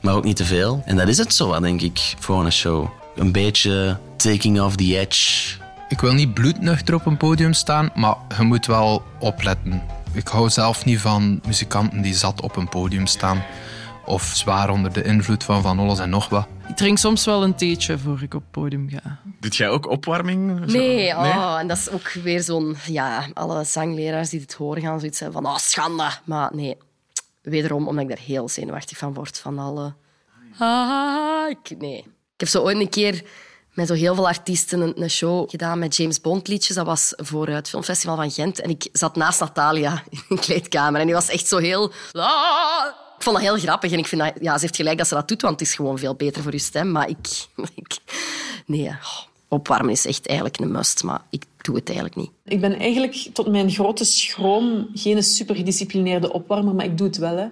maar 0.02 0.16
ook 0.16 0.24
niet 0.24 0.36
te 0.36 0.46
veel. 0.46 0.82
En 0.86 0.96
dat 0.96 1.08
is 1.08 1.18
het 1.18 1.34
zo, 1.34 1.60
denk 1.60 1.82
ik, 1.82 2.16
voor 2.20 2.46
een 2.46 2.52
show. 2.52 2.88
Een 3.16 3.32
beetje 3.32 3.98
taking 4.16 4.62
off 4.62 4.76
the 4.76 5.00
edge. 5.00 5.58
Ik 5.90 6.02
wil 6.02 6.14
niet 6.14 6.34
bloednuchter 6.34 6.96
op 6.96 7.06
een 7.06 7.18
podium 7.18 7.54
staan, 7.54 7.90
maar 7.96 8.16
je 8.38 8.44
moet 8.44 8.66
wel 8.66 9.04
opletten. 9.20 9.82
Ik 10.14 10.28
hou 10.28 10.50
zelf 10.50 10.86
niet 10.86 11.00
van 11.00 11.42
muzikanten 11.48 12.02
die 12.02 12.14
zat 12.14 12.42
op 12.42 12.56
een 12.56 12.70
podium 12.70 13.08
staan. 13.08 13.44
Of 14.06 14.24
zwaar 14.24 14.70
onder 14.70 14.94
de 14.94 15.04
invloed 15.04 15.44
van 15.44 15.62
van 15.62 15.80
alles 15.80 16.00
en 16.00 16.10
nog 16.10 16.30
wat. 16.30 16.48
Ik 16.68 16.76
drink 16.76 16.98
soms 16.98 17.26
wel 17.26 17.44
een 17.44 17.56
theetje 17.56 17.98
voor 17.98 18.22
ik 18.22 18.34
op 18.34 18.42
het 18.42 18.52
podium 18.52 18.90
ga. 18.90 19.20
Doet 19.40 19.56
jij 19.56 19.70
ook 19.70 19.90
opwarming? 19.90 20.66
Nee, 20.66 21.16
oh, 21.16 21.58
en 21.60 21.68
dat 21.68 21.78
is 21.78 21.90
ook 21.90 22.12
weer 22.12 22.42
zo'n... 22.42 22.78
Ja, 22.86 23.28
alle 23.34 23.64
zangleraars 23.64 24.30
die 24.30 24.40
dit 24.40 24.54
horen 24.54 24.82
gaan 24.82 25.00
zoiets 25.00 25.20
hebben 25.20 25.42
van... 25.42 25.52
Oh, 25.52 25.58
schande. 25.58 26.10
Maar 26.24 26.50
nee, 26.54 26.78
wederom 27.50 27.88
omdat 27.88 28.04
ik 28.04 28.10
daar 28.10 28.26
heel 28.26 28.50
zenuwachtig 28.50 28.98
van 28.98 29.14
word. 29.14 29.40
Van 29.40 29.60
alle... 29.60 29.94
Ah, 30.58 31.50
ik, 31.50 31.78
nee. 31.78 31.98
Ik 32.34 32.40
heb 32.46 32.48
zo 32.48 32.62
ooit 32.62 32.80
een 32.80 32.90
keer 32.90 33.24
met 33.74 33.88
zo 33.88 33.94
heel 33.94 34.16
veel 34.16 34.28
artiesten 34.28 34.82
een, 34.82 35.02
een, 35.02 35.10
show 35.10 35.50
gedaan 35.50 35.80
met 35.80 35.96
James 35.96 36.22
Bond 36.22 36.48
liedjes. 36.48 36.76
Dat 36.76 36.86
was 36.86 37.14
voor 37.16 37.48
het 37.48 37.70
Filmfestival 37.70 38.16
van 38.16 38.32
Gent. 38.32 38.60
En 38.62 38.70
ik 38.70 38.88
zat 38.92 39.16
naast 39.16 39.40
Natalia 39.40 40.04
in 40.10 40.22
een 40.30 40.40
kleedkamer. 40.40 41.00
En 41.00 41.06
die 41.06 41.16
was 41.16 41.30
echt 41.30 41.48
zo 41.48 41.58
heel... 41.58 41.92
Ah! 42.12 42.86
Ik 43.18 43.26
vond 43.26 43.36
dat 43.36 43.46
heel 43.46 43.58
grappig. 43.58 43.92
En 43.92 43.98
ik 43.98 44.08
vind 44.08 44.22
dat... 44.22 44.34
Ja, 44.42 44.54
ze 44.54 44.62
heeft 44.62 44.76
gelijk 44.76 44.98
dat 44.98 45.08
ze 45.08 45.14
dat 45.14 45.28
doet, 45.28 45.42
want 45.42 45.60
het 45.60 45.70
is 45.70 45.76
gewoon 45.76 45.98
veel 45.98 46.16
beter 46.16 46.44
voor 46.44 46.52
je 46.52 46.60
stem. 46.60 46.92
Maar 46.92 47.10
ik... 47.10 47.48
ik 47.76 47.98
nee, 48.66 48.88
oh, 48.88 49.29
opwarmen 49.50 49.92
is 49.92 50.06
echt 50.06 50.28
eigenlijk 50.28 50.60
een 50.60 50.72
must. 50.72 51.04
Maar 51.04 51.22
ik 51.30 51.46
doe 51.62 51.76
het 51.76 51.88
eigenlijk 51.88 52.18
niet. 52.18 52.32
Ik 52.46 52.62
ben 52.62 52.80
eigenlijk 52.80 53.30
tot 53.34 53.48
mijn 53.48 53.72
grote 53.72 54.06
schroom 54.06 54.88
geen 54.94 55.24
super 55.24 55.56
gedisciplineerde 55.56 56.34
opwarmer, 56.34 56.76
maar 56.76 56.86
ik 56.86 56.98
doe 56.98 57.08
het 57.08 57.18
wel. 57.18 57.38
Hè 57.38 57.48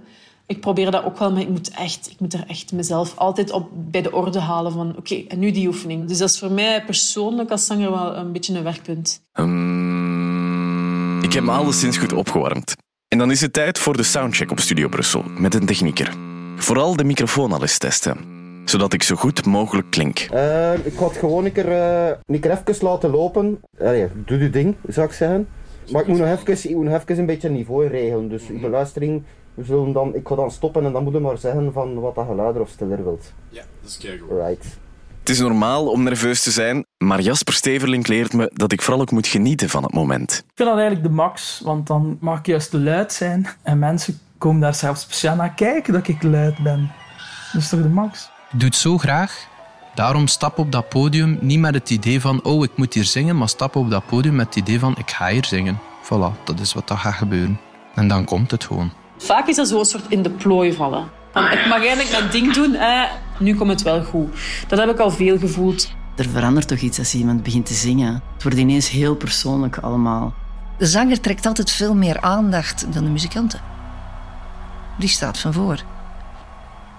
ik 0.48 0.62
probeer 0.62 0.92
dat 0.92 1.04
ook 1.04 1.18
wel, 1.18 1.32
maar 1.32 1.42
ik 1.42 1.50
moet, 1.50 1.70
echt, 1.70 2.10
ik 2.10 2.20
moet 2.20 2.34
er 2.34 2.44
echt 2.48 2.72
mezelf 2.72 3.18
altijd 3.18 3.52
op 3.52 3.70
bij 3.74 4.02
de 4.02 4.12
orde 4.12 4.40
halen 4.40 4.72
van 4.72 4.96
oké, 4.98 5.24
en 5.28 5.40
nu 5.40 5.52
die 5.52 5.68
oefening. 5.68 6.08
Dus 6.08 6.18
dat 6.18 6.30
is 6.30 6.40
voor 6.40 6.52
mij 6.52 6.84
persoonlijk 6.86 7.52
als 7.52 7.66
zanger 7.66 7.92
wel 7.92 8.16
een 8.16 8.32
beetje 8.32 8.54
een 8.54 8.64
werkpunt. 8.64 9.22
Um, 9.34 11.22
ik 11.22 11.34
heb 11.34 11.44
me 11.44 11.52
alleszins 11.52 11.98
goed 11.98 12.14
opgewarmd. 12.14 12.76
En 13.08 13.18
dan 13.18 13.32
is 13.32 13.42
het 13.42 13.54
tijd 13.54 13.80
voor 13.80 13.98
de 13.98 14.04
soundcheck 14.04 14.52
op 14.52 14.60
Studio 14.60 14.88
Brussel 14.88 15.24
met 15.38 15.54
een 15.54 15.66
technieker. 15.66 16.14
Vooral 16.56 16.96
de 16.96 17.04
microfoon 17.04 17.52
al 17.52 17.62
eens 17.62 17.78
testen, 17.78 18.37
zodat 18.70 18.94
ik 18.94 19.04
zo 19.04 19.16
goed 19.16 19.46
mogelijk 19.46 19.90
klink. 19.90 20.28
Uh, 20.34 20.86
ik 20.86 20.94
ga 20.94 21.08
het 21.08 21.18
gewoon 21.18 21.46
een 21.46 21.52
keer, 21.52 21.70
uh, 21.70 22.08
een 22.26 22.40
keer 22.40 22.52
even 22.66 22.86
laten 22.86 23.10
lopen. 23.10 23.60
Allee, 23.80 24.08
doe 24.26 24.40
je 24.40 24.50
ding, 24.50 24.76
zou 24.88 25.08
ik 25.08 25.14
zeggen. 25.14 25.48
Maar 25.92 26.02
ik 26.02 26.08
moet 26.08 26.18
nog 26.18 26.28
even, 26.28 26.70
ik 26.70 26.76
moet 26.76 26.86
nog 26.86 27.02
even 27.02 27.18
een 27.18 27.26
beetje 27.26 27.50
niveau 27.50 27.88
regelen. 27.88 28.30
Dus 28.30 28.48
uw 28.48 28.60
beluistering 28.60 29.24
we 29.58 29.64
zullen 29.64 29.92
dan, 29.92 30.16
ik 30.16 30.28
ga 30.28 30.36
dan 30.36 30.52
stoppen 30.52 30.86
en 30.86 30.92
dan 30.92 31.04
moet 31.04 31.14
je 31.14 31.20
maar 31.20 31.38
zeggen 31.38 31.74
van 31.74 32.00
wat 32.00 32.16
dat 32.16 32.28
je 32.28 32.36
luider 32.36 32.62
of 32.62 32.70
stiller 32.70 33.04
wilt. 33.04 33.34
Ja, 33.50 33.64
dat 33.82 33.90
is 33.90 33.98
kijk 33.98 34.22
Right. 34.30 34.78
Het 35.20 35.30
is 35.30 35.40
normaal 35.40 35.88
om 35.88 36.04
nerveus 36.04 36.44
te 36.44 36.52
zijn, 36.52 36.86
maar 36.98 37.22
Jasper 37.22 37.54
Steverlink 37.54 38.08
leert 38.08 38.34
me 38.34 38.52
dat 38.54 38.72
ik 38.72 38.82
vooral 38.82 39.02
ook 39.02 39.12
moet 39.12 39.28
genieten 39.28 39.70
van 39.70 39.84
het 39.84 39.94
moment. 39.94 40.32
Ik 40.32 40.52
vind 40.56 40.70
dat 40.70 40.78
eigenlijk 40.78 41.08
de 41.08 41.14
max, 41.14 41.62
want 41.64 41.88
dan 41.88 42.18
mag 42.22 42.40
ik 42.40 42.46
juist 42.46 42.70
te 42.70 42.80
luid 42.80 43.14
zijn 43.14 43.48
en 43.64 43.80
mensen 43.80 44.20
komen 44.38 44.62
daar 44.62 44.76
zelfs 44.76 45.02
speciaal 45.02 45.36
naar 45.36 45.54
kijken 45.54 45.94
dat 45.94 46.08
ik 46.08 46.24
luid 46.24 46.58
ben. 46.64 46.92
Dat 47.54 47.62
is 47.62 47.70
toch 47.70 47.82
de 47.82 47.90
max? 47.90 48.30
Ik 48.52 48.60
doe 48.60 48.70
het 48.70 48.78
zo 48.78 48.98
graag. 48.98 49.48
Daarom 49.96 50.28
stap 50.28 50.58
op 50.58 50.72
dat 50.72 50.90
podium 50.90 51.38
niet 51.42 51.60
met 51.60 51.74
het 51.74 51.90
idee 51.90 52.22
van 52.22 52.44
oh, 52.44 52.64
ik 52.64 52.72
moet 52.76 52.94
hier 52.94 53.04
zingen, 53.04 53.38
maar 53.38 53.50
stap 53.50 53.76
op 53.76 53.90
dat 53.90 54.06
podium 54.06 54.36
met 54.36 54.46
het 54.46 54.56
idee 54.56 54.80
van 54.80 54.96
ik 54.98 55.12
ga 55.12 55.28
hier 55.28 55.46
zingen. 55.46 55.80
Voilà, 56.04 56.44
dat 56.44 56.60
is 56.60 56.74
wat 56.74 56.88
dat 56.88 56.98
gaat 56.98 57.14
gebeuren. 57.14 57.60
En 57.96 58.08
dan 58.08 58.26
komt 58.26 58.52
het 58.52 58.64
gewoon. 58.64 58.92
Vaak 59.18 59.48
is 59.48 59.56
dat 59.56 59.68
zo'n 59.68 59.86
soort 59.86 60.06
in 60.10 60.22
de 60.22 60.30
plooi 60.30 60.74
vallen. 60.74 61.10
Van, 61.32 61.52
ik 61.52 61.66
mag 61.68 61.78
eigenlijk 61.78 62.12
mijn 62.12 62.32
ding 62.32 62.54
doen, 62.54 62.76
eh, 62.76 63.04
nu 63.40 63.56
komt 63.56 63.70
het 63.70 63.82
wel 63.82 64.04
goed. 64.04 64.40
Dat 64.68 64.80
heb 64.80 64.90
ik 64.90 65.00
al 65.00 65.12
veel 65.12 65.38
gevoeld. 65.38 65.92
Er 66.16 66.30
verandert 66.30 66.68
toch 66.68 66.80
iets 66.80 67.00
als 67.00 67.14
iemand 67.14 67.44
begint 67.44 67.66
te 67.66 67.74
zingen. 67.74 68.14
Het 68.34 68.44
wordt 68.44 68.58
ineens 68.58 68.90
heel 68.90 69.16
persoonlijk 69.16 69.78
allemaal. 69.78 70.34
De 70.78 70.86
zanger 70.86 71.22
trekt 71.22 71.46
altijd 71.46 71.72
veel 71.72 71.96
meer 71.96 72.22
aandacht 72.22 72.94
dan 72.94 73.04
de 73.04 73.10
muzikanten. 73.10 73.60
Die 74.98 75.10
staat 75.10 75.38
van 75.38 75.54
voor. 75.54 75.84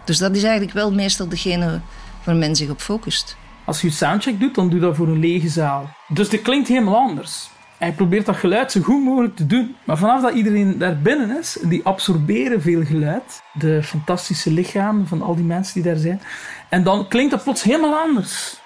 Dus 0.08 0.18
dat 0.18 0.36
is 0.36 0.42
eigenlijk 0.42 0.72
wel 0.72 0.92
meestal 0.92 1.28
degene 1.28 1.80
waar 2.24 2.36
men 2.36 2.56
zich 2.56 2.70
op 2.70 2.80
focust. 2.80 3.36
Als 3.64 3.80
je 3.80 3.90
soundcheck 3.90 4.40
doet, 4.40 4.54
dan 4.54 4.68
doe 4.68 4.78
je 4.78 4.84
dat 4.84 4.96
voor 4.96 5.08
een 5.08 5.18
lege 5.18 5.48
zaal. 5.48 5.90
Dus 6.08 6.28
dat 6.28 6.42
klinkt 6.42 6.68
helemaal 6.68 6.96
anders. 6.96 7.50
Hij 7.78 7.92
probeert 7.92 8.26
dat 8.26 8.36
geluid 8.36 8.72
zo 8.72 8.80
goed 8.80 9.04
mogelijk 9.04 9.36
te 9.36 9.46
doen. 9.46 9.76
Maar 9.84 9.98
vanaf 9.98 10.22
dat 10.22 10.34
iedereen 10.34 10.78
daar 10.78 10.98
binnen 10.98 11.38
is, 11.38 11.58
die 11.62 11.84
absorberen 11.84 12.62
veel 12.62 12.84
geluid. 12.84 13.42
De 13.52 13.82
fantastische 13.82 14.50
lichamen 14.50 15.06
van 15.06 15.22
al 15.22 15.34
die 15.34 15.44
mensen 15.44 15.74
die 15.74 15.92
daar 15.92 16.00
zijn. 16.00 16.20
En 16.68 16.82
dan 16.82 17.08
klinkt 17.08 17.30
dat 17.30 17.42
plots 17.42 17.62
helemaal 17.62 17.98
anders. 17.98 18.56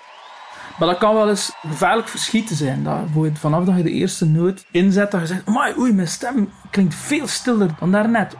Maar 0.79 0.89
dat 0.89 0.99
kan 0.99 1.15
wel 1.15 1.29
eens 1.29 1.53
gevaarlijk 1.69 2.09
verschieten 2.09 2.57
zijn. 2.57 2.87
Vanaf 3.33 3.65
dat 3.65 3.77
je 3.77 3.83
de 3.83 3.91
eerste 3.91 4.27
noot 4.27 4.65
inzet, 4.71 5.11
dat 5.11 5.21
je 5.21 5.27
zegt, 5.27 5.47
maar 5.47 5.79
oei, 5.79 5.93
mijn 5.93 6.09
stem 6.09 6.51
klinkt 6.71 6.95
veel 6.95 7.27
stiller 7.27 7.71
dan 7.79 7.91
daarnet. 7.91 8.35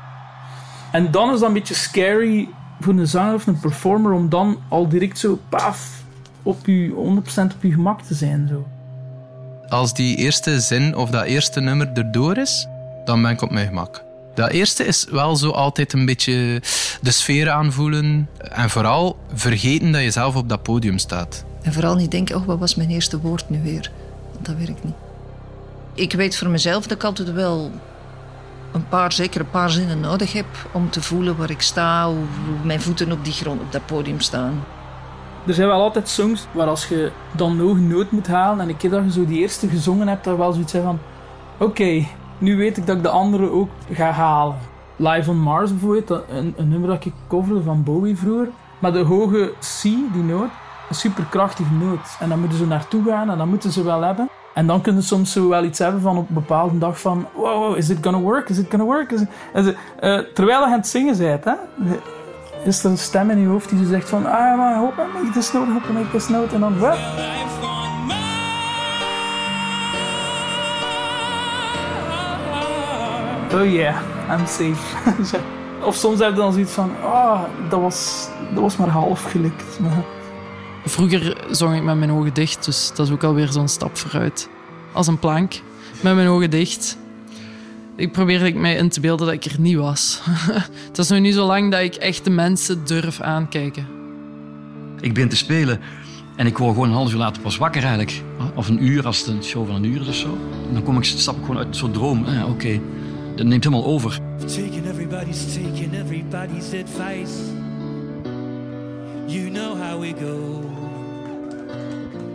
En 0.93 1.11
dan 1.11 1.33
is 1.33 1.39
dat 1.39 1.49
een 1.49 1.55
beetje 1.55 1.75
scary 1.75 2.49
voor 2.83 2.95
een 2.95 3.07
zanger 3.07 3.35
of 3.35 3.47
een 3.47 3.61
performer 3.61 4.13
om 4.13 4.29
dan 4.29 4.59
al 4.69 4.89
direct 4.89 5.19
zo 5.19 5.39
paf 5.49 6.03
op 6.43 6.67
je 6.67 6.89
100% 6.89 7.55
op 7.55 7.63
je 7.63 7.71
gemak 7.73 8.03
te 8.03 8.15
zijn. 8.15 8.49
Zo. 8.49 8.67
Als 9.69 9.95
die 9.95 10.17
eerste 10.17 10.61
zin 10.61 10.97
of 10.97 11.11
dat 11.11 11.25
eerste 11.25 11.61
nummer 11.61 11.91
erdoor 11.95 12.37
is, 12.37 12.67
dan 13.05 13.23
ben 13.23 13.31
ik 13.31 13.43
op 13.43 13.51
mijn 13.51 13.67
gemak. 13.67 14.05
Dat 14.35 14.51
eerste 14.51 14.85
is 14.85 15.07
wel 15.11 15.37
zo 15.37 15.51
altijd 15.51 15.93
een 15.93 16.07
beetje 16.07 16.63
de 17.01 17.11
sfeer 17.11 17.51
aanvoelen 17.51 18.29
en 18.39 18.71
vooral 18.71 19.19
vergeten 19.33 19.93
dat 19.93 20.03
je 20.03 20.11
zelf 20.11 20.37
op 20.37 20.49
dat 20.49 20.63
podium 20.63 20.99
staat. 20.99 21.45
En 21.63 21.73
vooral 21.73 21.95
niet 21.95 22.11
denken, 22.11 22.37
oh, 22.37 22.47
wat 22.47 22.59
was 22.59 22.75
mijn 22.75 22.91
eerste 22.91 23.21
woord 23.21 23.51
nu 23.51 23.63
weer? 23.63 23.91
Dat 24.41 24.55
werkt 24.57 24.85
niet. 24.85 24.95
Ik 25.95 26.13
weet 26.13 26.37
voor 26.37 26.49
mezelf 26.49 26.83
dat 26.83 26.99
ik 26.99 27.05
altijd 27.05 27.33
wel 27.33 27.71
een 28.73 28.89
paar, 28.89 29.13
zeker 29.13 29.41
een 29.41 29.51
paar 29.51 29.71
zinnen 29.71 30.01
nodig 30.01 30.33
heb 30.33 30.47
om 30.73 30.91
te 30.91 31.03
voelen 31.03 31.37
waar 31.37 31.51
ik 31.51 31.61
sta, 31.63 32.07
hoe 32.07 32.25
mijn 32.63 32.81
voeten 32.81 33.13
op 33.13 33.25
die 33.25 33.33
grond, 33.33 33.61
op 33.61 33.73
dat 33.73 33.87
podium 33.87 34.21
staan. 34.21 34.65
Er 35.47 35.55
zijn 35.55 35.69
wel 35.69 35.81
altijd 35.81 36.09
songs 36.09 36.47
waar 36.53 36.67
als 36.67 36.89
je 36.89 37.13
dan 37.33 37.57
nog 37.57 37.79
noot 37.79 38.11
moet 38.11 38.27
halen 38.27 38.61
en 38.61 38.69
een 38.69 38.77
keer 38.77 38.91
dat 38.91 39.05
je 39.05 39.13
zo 39.13 39.27
die 39.27 39.41
eerste 39.41 39.69
gezongen 39.69 40.09
hebt, 40.09 40.25
dat 40.25 40.37
wel 40.37 40.53
zoiets 40.53 40.71
zijn 40.71 40.83
van 40.83 40.99
oké, 41.59 42.07
nu 42.39 42.57
weet 42.57 42.77
ik 42.77 42.87
dat 42.87 42.97
ik 42.97 43.03
de 43.03 43.09
andere 43.09 43.51
ook 43.51 43.69
ga 43.93 44.11
halen. 44.11 44.57
Live 44.97 45.31
on 45.31 45.39
Mars 45.39 45.71
bijvoorbeeld, 45.71 46.23
een, 46.29 46.55
een 46.57 46.69
nummer 46.69 46.89
dat 46.89 47.05
ik 47.05 47.13
coverde 47.29 47.63
van 47.63 47.83
Bowie 47.83 48.17
vroeger. 48.17 48.49
Maar 48.79 48.93
de 48.93 49.03
hoge 49.03 49.53
C, 49.61 49.83
die 49.83 50.23
noot, 50.23 50.51
een 50.89 50.95
superkrachtige 50.95 51.73
noot. 51.73 52.17
En 52.21 52.29
dan 52.29 52.41
moeten 52.41 52.59
ze 52.59 52.67
naartoe 52.67 53.05
gaan 53.05 53.31
en 53.31 53.39
dan 53.39 53.49
moeten 53.49 53.73
ze 53.73 53.85
wel 53.85 54.03
hebben. 54.03 54.29
En 54.55 54.67
dan 54.67 54.81
kunnen 54.81 55.03
soms 55.03 55.33
zo 55.33 55.49
wel 55.49 55.65
iets 55.65 55.79
hebben 55.79 56.01
van 56.01 56.17
op 56.17 56.29
een 56.29 56.35
bepaalde 56.35 56.79
dag 56.79 57.01
van 57.01 57.27
wow, 57.35 57.77
is 57.77 57.89
it 57.89 57.99
gonna 58.03 58.19
work? 58.19 58.49
Is 58.49 58.59
it 58.59 58.67
gonna 58.71 58.85
work? 58.85 59.11
Is. 59.11 59.21
Uh, 59.21 59.75
terwijl 60.35 60.61
je 60.61 60.67
aan 60.67 60.73
het 60.73 60.87
zingen 60.87 61.19
bent, 61.19 61.45
hè, 61.45 61.55
is 62.65 62.85
er 62.85 62.91
een 62.91 62.99
stem 62.99 63.31
in 63.31 63.39
je 63.39 63.47
hoofd 63.47 63.69
die 63.69 63.87
zegt 63.87 64.09
van 64.09 64.27
ah, 64.27 64.57
maar 64.57 64.77
hoop 64.77 64.93
I 64.93 65.19
make 65.19 65.31
this 65.33 65.53
note, 65.53 65.71
I 65.91 65.93
make 65.93 66.11
this 66.11 66.29
note. 66.29 66.55
En 66.55 66.61
dan? 66.61 66.75
Oh 73.55 73.73
yeah, 73.73 73.97
I'm 74.31 74.47
safe. 74.47 75.39
of 75.87 75.95
soms 75.95 76.19
heb 76.19 76.31
je 76.31 76.37
dan 76.37 76.53
zoiets 76.53 76.73
van, 76.73 76.91
ah, 77.03 77.13
oh, 77.13 77.41
dat, 77.69 77.81
was, 77.81 78.29
dat 78.55 78.63
was 78.63 78.77
maar 78.77 78.89
half 78.89 79.23
gelukt. 79.23 79.79
Vroeger 80.85 81.37
zong 81.51 81.77
ik 81.77 81.83
met 81.83 81.99
mijn 81.99 82.11
ogen 82.11 82.35
dicht, 82.35 82.65
dus 82.65 82.93
dat 82.95 83.07
is 83.07 83.13
ook 83.13 83.25
alweer 83.25 83.53
zo'n 83.53 83.69
stap 83.69 83.97
vooruit. 83.97 84.49
Als 84.93 85.07
een 85.07 85.19
plank, 85.19 85.61
met 86.01 86.15
mijn 86.15 86.29
ogen 86.29 86.51
dicht. 86.51 86.99
Ik 87.97 88.13
probeerde 88.13 88.53
mij 88.53 88.75
in 88.75 88.89
te 88.89 89.01
beelden 89.01 89.27
dat 89.27 89.35
ik 89.35 89.45
er 89.45 89.61
niet 89.61 89.77
was. 89.77 90.21
het 90.89 90.99
is 90.99 91.09
nu 91.09 91.21
niet 91.21 91.35
zo 91.35 91.47
lang 91.47 91.71
dat 91.71 91.81
ik 91.81 91.95
echt 91.95 92.25
de 92.25 92.31
mensen 92.31 92.85
durf 92.85 93.21
aankijken. 93.21 93.87
Ik 95.01 95.15
ben 95.15 95.29
te 95.29 95.37
spelen 95.37 95.81
en 96.37 96.47
ik 96.47 96.59
word 96.59 96.73
gewoon 96.73 96.89
een 96.89 96.95
half 96.95 97.13
uur 97.13 97.19
later 97.19 97.43
pas 97.43 97.57
wakker 97.57 97.81
eigenlijk. 97.83 98.23
Of 98.55 98.69
een 98.69 98.85
uur, 98.85 99.07
als 99.07 99.19
het 99.19 99.27
een 99.27 99.45
show 99.45 99.67
van 99.67 99.75
een 99.75 99.85
uur 99.85 100.01
is 100.01 100.09
of 100.09 100.15
zo. 100.15 100.39
En 100.69 100.75
dan 100.75 100.83
kom 100.83 100.97
ik, 100.97 101.05
stap 101.05 101.37
ik 101.37 101.45
gewoon 101.45 101.57
uit 101.65 101.77
zo'n 101.77 101.93
droom. 101.93 102.25
Ah, 102.25 102.49
Oké, 102.51 102.81
dat 103.37 103.47
neemt 103.47 103.65
helemaal 103.65 103.87
over. 103.87 104.19
Taking 104.39 104.87
everybody's 104.87 105.55
taking 105.55 105.95
everybody's 105.95 106.73
advice. 106.73 107.33
You 109.27 109.51
know 109.51 109.81
how 109.83 110.01
we 110.01 110.15
go. 110.21 110.72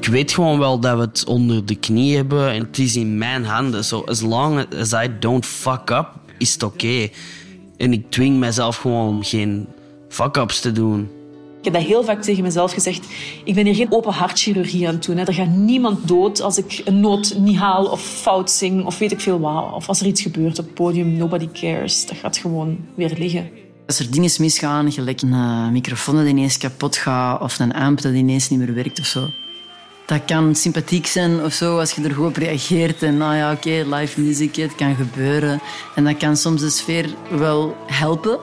Ik 0.07 0.13
weet 0.13 0.31
gewoon 0.31 0.59
wel 0.59 0.79
dat 0.79 0.95
we 0.95 1.01
het 1.01 1.25
onder 1.25 1.65
de 1.65 1.75
knie 1.75 2.15
hebben 2.15 2.51
en 2.51 2.61
het 2.61 2.77
is 2.77 2.95
in 2.95 3.17
mijn 3.17 3.45
handen. 3.45 3.83
So 3.83 4.03
as 4.05 4.21
long 4.21 4.65
as 4.75 4.91
I 4.91 5.09
don't 5.19 5.45
fuck 5.45 5.89
up, 5.89 6.07
is 6.37 6.53
het 6.53 6.63
oké. 6.63 7.09
En 7.77 7.93
ik 7.93 8.11
dwing 8.11 8.37
mezelf 8.37 8.75
gewoon 8.75 9.23
geen 9.23 9.67
fuck-ups 10.09 10.59
te 10.59 10.71
doen. 10.71 11.09
Ik 11.57 11.63
heb 11.63 11.73
dat 11.73 11.83
heel 11.83 12.03
vaak 12.03 12.21
tegen 12.21 12.43
mezelf 12.43 12.73
gezegd. 12.73 13.05
Ik 13.43 13.53
ben 13.55 13.65
hier 13.65 13.75
geen 13.75 13.91
open 13.91 14.13
hartchirurgie 14.13 14.87
aan 14.87 14.93
het 14.93 15.03
doen. 15.03 15.17
Er 15.17 15.33
gaat 15.33 15.55
niemand 15.55 16.07
dood 16.07 16.41
als 16.41 16.57
ik 16.57 16.81
een 16.85 16.99
noot 16.99 17.35
niet 17.37 17.57
haal 17.57 17.85
of 17.85 18.01
fout 18.01 18.51
zing 18.51 18.85
of 18.85 18.97
weet 18.97 19.11
ik 19.11 19.21
veel 19.21 19.39
wat. 19.39 19.73
Of 19.73 19.87
als 19.87 19.99
er 19.99 20.07
iets 20.07 20.21
gebeurt 20.21 20.59
op 20.59 20.65
het 20.65 20.73
podium, 20.73 21.17
nobody 21.17 21.49
cares. 21.53 22.05
Dat 22.05 22.17
gaat 22.17 22.37
gewoon 22.37 22.77
weer 22.95 23.13
liggen. 23.17 23.49
Als 23.87 23.99
er 23.99 24.11
dingen 24.11 24.31
misgaan, 24.39 24.91
gelijk 24.91 25.21
een 25.21 25.33
eh, 25.33 25.69
microfoon 25.69 26.15
dat 26.15 26.27
ineens 26.27 26.57
kapot 26.57 26.95
gaat 26.95 27.41
of 27.41 27.59
een 27.59 27.73
amp 27.73 28.01
dat 28.01 28.13
ineens 28.13 28.49
niet 28.49 28.59
meer 28.59 28.73
werkt 28.73 28.99
of 28.99 29.05
zo. 29.05 29.29
Dat 30.07 30.25
kan 30.25 30.55
sympathiek 30.55 31.07
zijn 31.07 31.43
of 31.43 31.53
zo 31.53 31.79
als 31.79 31.91
je 31.91 32.03
er 32.03 32.13
goed 32.13 32.25
op 32.25 32.35
reageert 32.35 33.03
en 33.03 33.17
nou 33.17 33.35
ja, 33.35 33.51
oké, 33.51 33.83
live 33.95 34.21
muziek, 34.21 34.55
het 34.55 34.75
kan 34.75 34.95
gebeuren. 34.95 35.59
En 35.95 36.03
dat 36.03 36.17
kan 36.17 36.37
soms 36.37 36.61
de 36.61 36.69
sfeer 36.69 37.09
wel 37.29 37.75
helpen. 37.87 38.39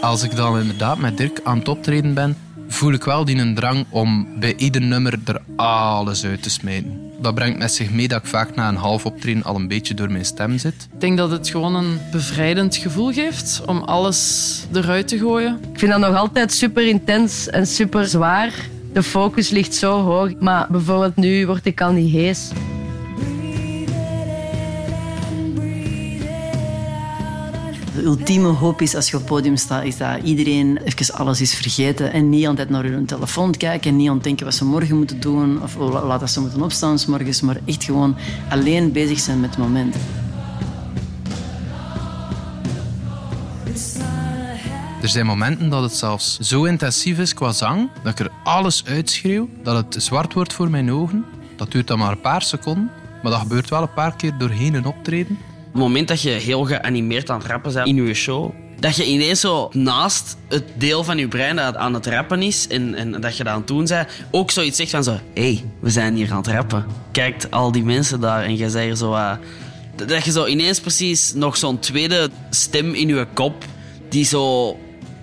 Als 0.00 0.22
ik 0.22 0.36
dan 0.36 0.58
inderdaad 0.58 0.98
met 0.98 1.16
Dirk 1.16 1.40
aan 1.44 1.58
het 1.58 1.68
optreden 1.68 2.14
ben, 2.14 2.36
voel 2.74 2.92
ik 2.92 3.04
wel 3.04 3.24
die 3.24 3.36
een 3.36 3.54
drang 3.54 3.86
om 3.88 4.26
bij 4.38 4.54
ieder 4.56 4.80
nummer 4.80 5.18
er 5.24 5.40
alles 5.56 6.24
uit 6.24 6.42
te 6.42 6.50
smijten. 6.50 7.00
Dat 7.20 7.34
brengt 7.34 7.58
met 7.58 7.72
zich 7.72 7.90
mee 7.90 8.08
dat 8.08 8.22
ik 8.22 8.28
vaak 8.28 8.54
na 8.54 8.68
een 8.68 8.76
half 8.76 9.06
optreden 9.06 9.42
al 9.42 9.54
een 9.54 9.68
beetje 9.68 9.94
door 9.94 10.10
mijn 10.10 10.24
stem 10.24 10.58
zit. 10.58 10.88
Ik 10.92 11.00
denk 11.00 11.16
dat 11.16 11.30
het 11.30 11.48
gewoon 11.48 11.74
een 11.74 11.98
bevrijdend 12.12 12.76
gevoel 12.76 13.12
geeft 13.12 13.62
om 13.66 13.82
alles 13.82 14.66
eruit 14.72 15.08
te 15.08 15.18
gooien. 15.18 15.58
Ik 15.72 15.78
vind 15.78 15.92
dat 15.92 16.00
nog 16.00 16.16
altijd 16.16 16.52
super 16.52 16.86
intens 16.88 17.48
en 17.48 17.66
super 17.66 18.06
zwaar. 18.06 18.52
De 18.92 19.02
focus 19.02 19.50
ligt 19.50 19.74
zo 19.74 20.02
hoog, 20.02 20.32
maar 20.40 20.66
bijvoorbeeld 20.70 21.16
nu 21.16 21.46
word 21.46 21.66
ik 21.66 21.80
al 21.80 21.92
niet 21.92 22.12
hees. 22.12 22.50
De 27.94 28.02
ultieme 28.02 28.48
hoop 28.48 28.80
is 28.80 28.94
als 28.94 29.10
je 29.10 29.14
op 29.16 29.22
het 29.22 29.30
podium 29.30 29.56
staat, 29.56 29.84
is 29.84 29.96
dat 29.96 30.22
iedereen 30.22 30.78
even 30.84 31.14
alles 31.14 31.40
is 31.40 31.54
vergeten 31.54 32.12
en 32.12 32.28
niet 32.28 32.46
altijd 32.46 32.70
naar 32.70 32.84
hun 32.84 33.06
telefoon 33.06 33.56
kijken 33.56 33.90
en 33.90 33.96
niet 33.96 34.08
aan 34.08 34.18
denken 34.18 34.44
wat 34.44 34.54
ze 34.54 34.64
morgen 34.64 34.96
moeten 34.96 35.20
doen 35.20 35.62
of 35.62 35.76
laat 35.76 36.20
dat 36.20 36.30
ze 36.30 36.40
moeten 36.40 36.62
opstaan 36.62 36.98
s 36.98 37.06
morgens, 37.06 37.40
maar 37.40 37.56
echt 37.64 37.84
gewoon 37.84 38.16
alleen 38.48 38.92
bezig 38.92 39.18
zijn 39.18 39.40
met 39.40 39.50
het 39.50 39.58
moment. 39.58 39.96
Er 45.02 45.08
zijn 45.08 45.26
momenten 45.26 45.68
dat 45.68 45.82
het 45.82 45.94
zelfs 45.94 46.38
zo 46.38 46.64
intensief 46.64 47.18
is 47.18 47.34
qua 47.34 47.52
zang 47.52 47.90
dat 48.02 48.12
ik 48.12 48.26
er 48.26 48.32
alles 48.44 48.84
uitschreeuw, 48.84 49.48
dat 49.62 49.76
het 49.76 50.02
zwart 50.02 50.32
wordt 50.32 50.52
voor 50.52 50.70
mijn 50.70 50.92
ogen. 50.92 51.24
Dat 51.56 51.72
duurt 51.72 51.86
dan 51.86 51.98
maar 51.98 52.12
een 52.12 52.20
paar 52.20 52.42
seconden, 52.42 52.90
maar 53.22 53.32
dat 53.32 53.40
gebeurt 53.40 53.70
wel 53.70 53.82
een 53.82 53.92
paar 53.94 54.16
keer 54.16 54.38
doorheen 54.38 54.74
een 54.74 54.86
optreden 54.86 55.38
het 55.74 55.82
moment 55.82 56.08
dat 56.08 56.22
je 56.22 56.30
heel 56.30 56.64
geanimeerd 56.64 57.30
aan 57.30 57.38
het 57.38 57.46
rappen 57.46 57.72
bent 57.72 57.86
in 57.86 58.06
je 58.06 58.14
show, 58.14 58.50
dat 58.78 58.96
je 58.96 59.06
ineens 59.06 59.40
zo 59.40 59.68
naast 59.72 60.36
het 60.48 60.64
deel 60.74 61.04
van 61.04 61.18
je 61.18 61.28
brein 61.28 61.56
dat 61.56 61.76
aan 61.76 61.94
het 61.94 62.06
rappen 62.06 62.42
is 62.42 62.66
en, 62.68 62.94
en 62.94 63.20
dat 63.20 63.36
je 63.36 63.44
dat 63.44 63.52
aan 63.52 63.58
het 63.58 63.68
doen 63.68 63.84
bent, 63.84 64.08
ook 64.30 64.50
zoiets 64.50 64.76
zegt 64.76 64.90
van 64.90 65.04
zo, 65.04 65.12
hé, 65.12 65.20
hey, 65.34 65.64
we 65.80 65.90
zijn 65.90 66.14
hier 66.14 66.30
aan 66.30 66.36
het 66.36 66.46
rappen. 66.46 66.86
Kijkt 67.12 67.50
al 67.50 67.72
die 67.72 67.82
mensen 67.82 68.20
daar 68.20 68.44
en 68.44 68.56
je 68.56 68.70
zegt 68.70 68.98
zo... 68.98 69.12
Uh, 69.12 69.32
dat 69.94 70.24
je 70.24 70.30
zo 70.30 70.46
ineens 70.46 70.80
precies 70.80 71.32
nog 71.34 71.56
zo'n 71.56 71.78
tweede 71.78 72.30
stem 72.50 72.94
in 72.94 73.08
je 73.08 73.26
kop 73.34 73.64
die 74.08 74.24
zo 74.24 74.76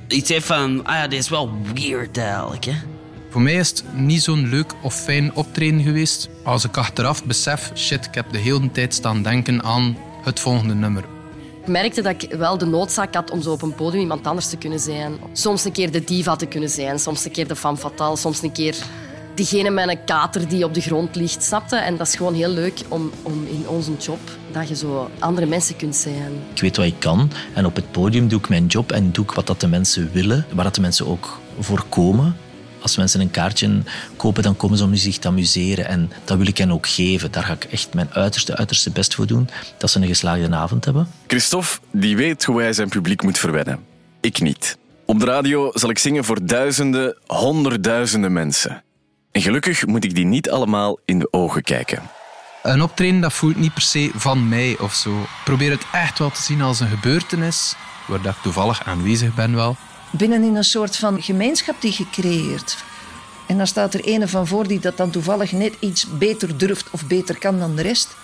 iets 0.08 0.30
heeft 0.30 0.46
van, 0.46 0.86
ah 0.86 0.96
ja, 0.96 1.08
dit 1.08 1.20
is 1.20 1.30
wel 1.30 1.52
weird 1.74 2.18
eigenlijk, 2.18 2.66
hè. 2.66 2.74
Voor 3.30 3.42
mij 3.42 3.54
is 3.54 3.70
het 3.70 3.84
niet 3.94 4.24
zo'n 4.24 4.50
leuk 4.50 4.74
of 4.82 4.96
fijn 4.96 5.36
optreden 5.36 5.82
geweest 5.82 6.30
als 6.44 6.64
ik 6.64 6.78
achteraf 6.78 7.26
besef, 7.26 7.72
shit, 7.76 8.06
ik 8.06 8.16
heb 8.16 8.32
de 8.32 8.38
hele 8.38 8.72
tijd 8.72 8.94
staan 8.94 9.24
denken 9.24 9.64
aan 9.64 9.98
het 10.24 10.40
volgende 10.40 10.74
nummer. 10.74 11.04
Ik 11.62 11.68
merkte 11.68 12.02
dat 12.02 12.24
ik 12.24 12.34
wel 12.34 12.58
de 12.58 12.66
noodzaak 12.66 13.16
had 13.16 13.32
om 13.32 13.42
zo 13.42 13.52
op 13.52 13.62
een 13.62 13.76
podium 13.76 14.02
iemand 14.02 14.28
anders 14.28 14.50
te 14.50 14.58
kunnen 14.58 14.80
zijn. 14.80 15.14
Soms 15.34 15.66
een 15.66 15.72
keer 15.72 15.92
de 15.92 16.04
diva 16.04 16.36
te 16.36 16.46
kunnen 16.46 16.70
zijn, 16.70 17.00
soms 17.00 17.26
een 17.26 17.32
keer 17.32 17.48
de 17.48 17.56
femme 17.56 17.78
fatale, 17.78 18.18
soms 18.18 18.42
een 18.42 18.52
keer 18.52 18.76
diegene 19.34 19.70
met 19.70 19.90
een 19.90 20.04
kater 20.06 20.48
die 20.48 20.66
op 20.66 20.74
de 20.74 20.82
grond 20.82 21.16
ligt, 21.16 21.44
snapte? 21.44 21.76
En 21.76 21.98
dat 21.98 22.08
is 22.08 22.16
gewoon 22.16 22.34
heel 22.34 22.50
leuk 22.50 22.82
om, 22.88 23.12
om 23.22 23.46
in 23.48 23.68
onze 23.68 23.92
job, 24.00 24.20
dat 24.52 24.68
je 24.68 24.76
zo 24.76 25.10
andere 25.20 25.48
mensen 25.48 25.76
kunt 25.76 25.96
zijn. 25.96 26.32
Ik 26.54 26.62
weet 26.62 26.78
wat 26.78 26.86
ik 26.86 27.00
kan 27.00 27.32
en 27.54 27.66
op 27.66 27.76
het 27.76 27.92
podium 27.92 28.28
doe 28.28 28.40
ik 28.40 28.50
mijn 28.50 28.66
job 28.66 28.92
en 28.92 29.12
doe 29.12 29.24
ik 29.24 29.32
wat 29.32 29.48
dat 29.48 29.60
de 29.60 29.68
mensen 29.68 30.10
willen, 30.14 30.46
waar 30.54 30.64
dat 30.64 30.76
de 30.76 30.82
mensen 30.82 31.08
ook 31.08 31.40
voor 31.60 31.86
komen. 31.90 32.36
Als 32.82 32.98
mensen 32.98 33.22
een 33.22 33.32
kaartje 33.32 33.82
kopen, 34.16 34.44
dan 34.44 34.58
komen 34.58 34.78
ze 34.78 34.84
om 34.84 34.96
zich 34.96 35.18
te 35.18 35.28
amuseren. 35.28 35.88
En 35.88 36.12
dat 36.26 36.38
wil 36.38 36.48
ik 36.48 36.58
hen 36.58 36.72
ook 36.72 36.88
geven. 36.88 37.32
Daar 37.32 37.44
ga 37.44 37.54
ik 37.54 37.64
echt 37.64 37.94
mijn 37.94 38.14
uiterste, 38.14 38.58
uiterste 38.58 38.90
best 38.90 39.16
voor 39.16 39.28
doen. 39.28 39.50
Dat 39.78 39.92
ze 39.92 40.00
een 40.00 40.08
geslaagde 40.08 40.56
avond 40.56 40.86
hebben. 40.86 41.08
Christophe, 41.28 41.80
die 41.92 42.16
weet 42.16 42.44
hoe 42.44 42.62
hij 42.62 42.74
zijn 42.74 42.90
publiek 42.90 43.24
moet 43.24 43.38
verwennen. 43.38 43.80
Ik 44.22 44.42
niet. 44.42 44.78
Op 45.06 45.20
de 45.20 45.26
radio 45.26 45.72
zal 45.74 45.90
ik 45.90 45.98
zingen 45.98 46.24
voor 46.24 46.46
duizenden, 46.46 47.18
honderdduizenden 47.28 48.34
mensen. 48.34 48.84
En 49.32 49.42
gelukkig 49.42 49.86
moet 49.86 50.04
ik 50.04 50.16
die 50.16 50.26
niet 50.26 50.50
allemaal 50.50 51.00
in 51.06 51.20
de 51.20 51.28
ogen 51.32 51.62
kijken. 51.62 52.02
Een 52.64 52.82
optreden 52.82 53.22
dat 53.22 53.34
voelt 53.34 53.56
niet 53.56 53.74
per 53.74 53.82
se 53.82 54.12
van 54.16 54.50
mij 54.50 54.78
of 54.80 54.94
zo. 54.94 55.22
Ik 55.22 55.28
probeer 55.44 55.72
het 55.72 55.86
echt 55.92 56.20
wel 56.20 56.30
te 56.30 56.42
zien 56.42 56.62
als 56.62 56.80
een 56.80 56.88
gebeurtenis, 56.88 57.76
waar 58.08 58.22
dat 58.22 58.36
ik 58.36 58.42
toevallig 58.42 58.86
aanwezig 58.86 59.36
ben 59.36 59.56
wel. 59.56 59.78
Binnen 60.12 60.44
in 60.44 60.56
een 60.56 60.64
soort 60.64 60.96
van 60.96 61.22
gemeenschap 61.22 61.82
die 61.82 61.92
gecreëerd. 61.92 62.84
En 63.48 63.58
dan 63.58 63.68
staat 63.68 63.94
er 63.94 64.04
ene 64.04 64.28
van 64.28 64.48
voor 64.48 64.68
die 64.68 64.80
dat 64.80 64.98
dan 64.98 65.10
toevallig 65.10 65.52
net 65.52 65.74
iets 65.80 66.08
beter 66.18 66.58
durft 66.58 66.90
of 66.92 67.08
beter 67.08 67.38
kan 67.38 67.60
dan 67.60 67.76
de 67.76 67.82
rest. 67.82 68.16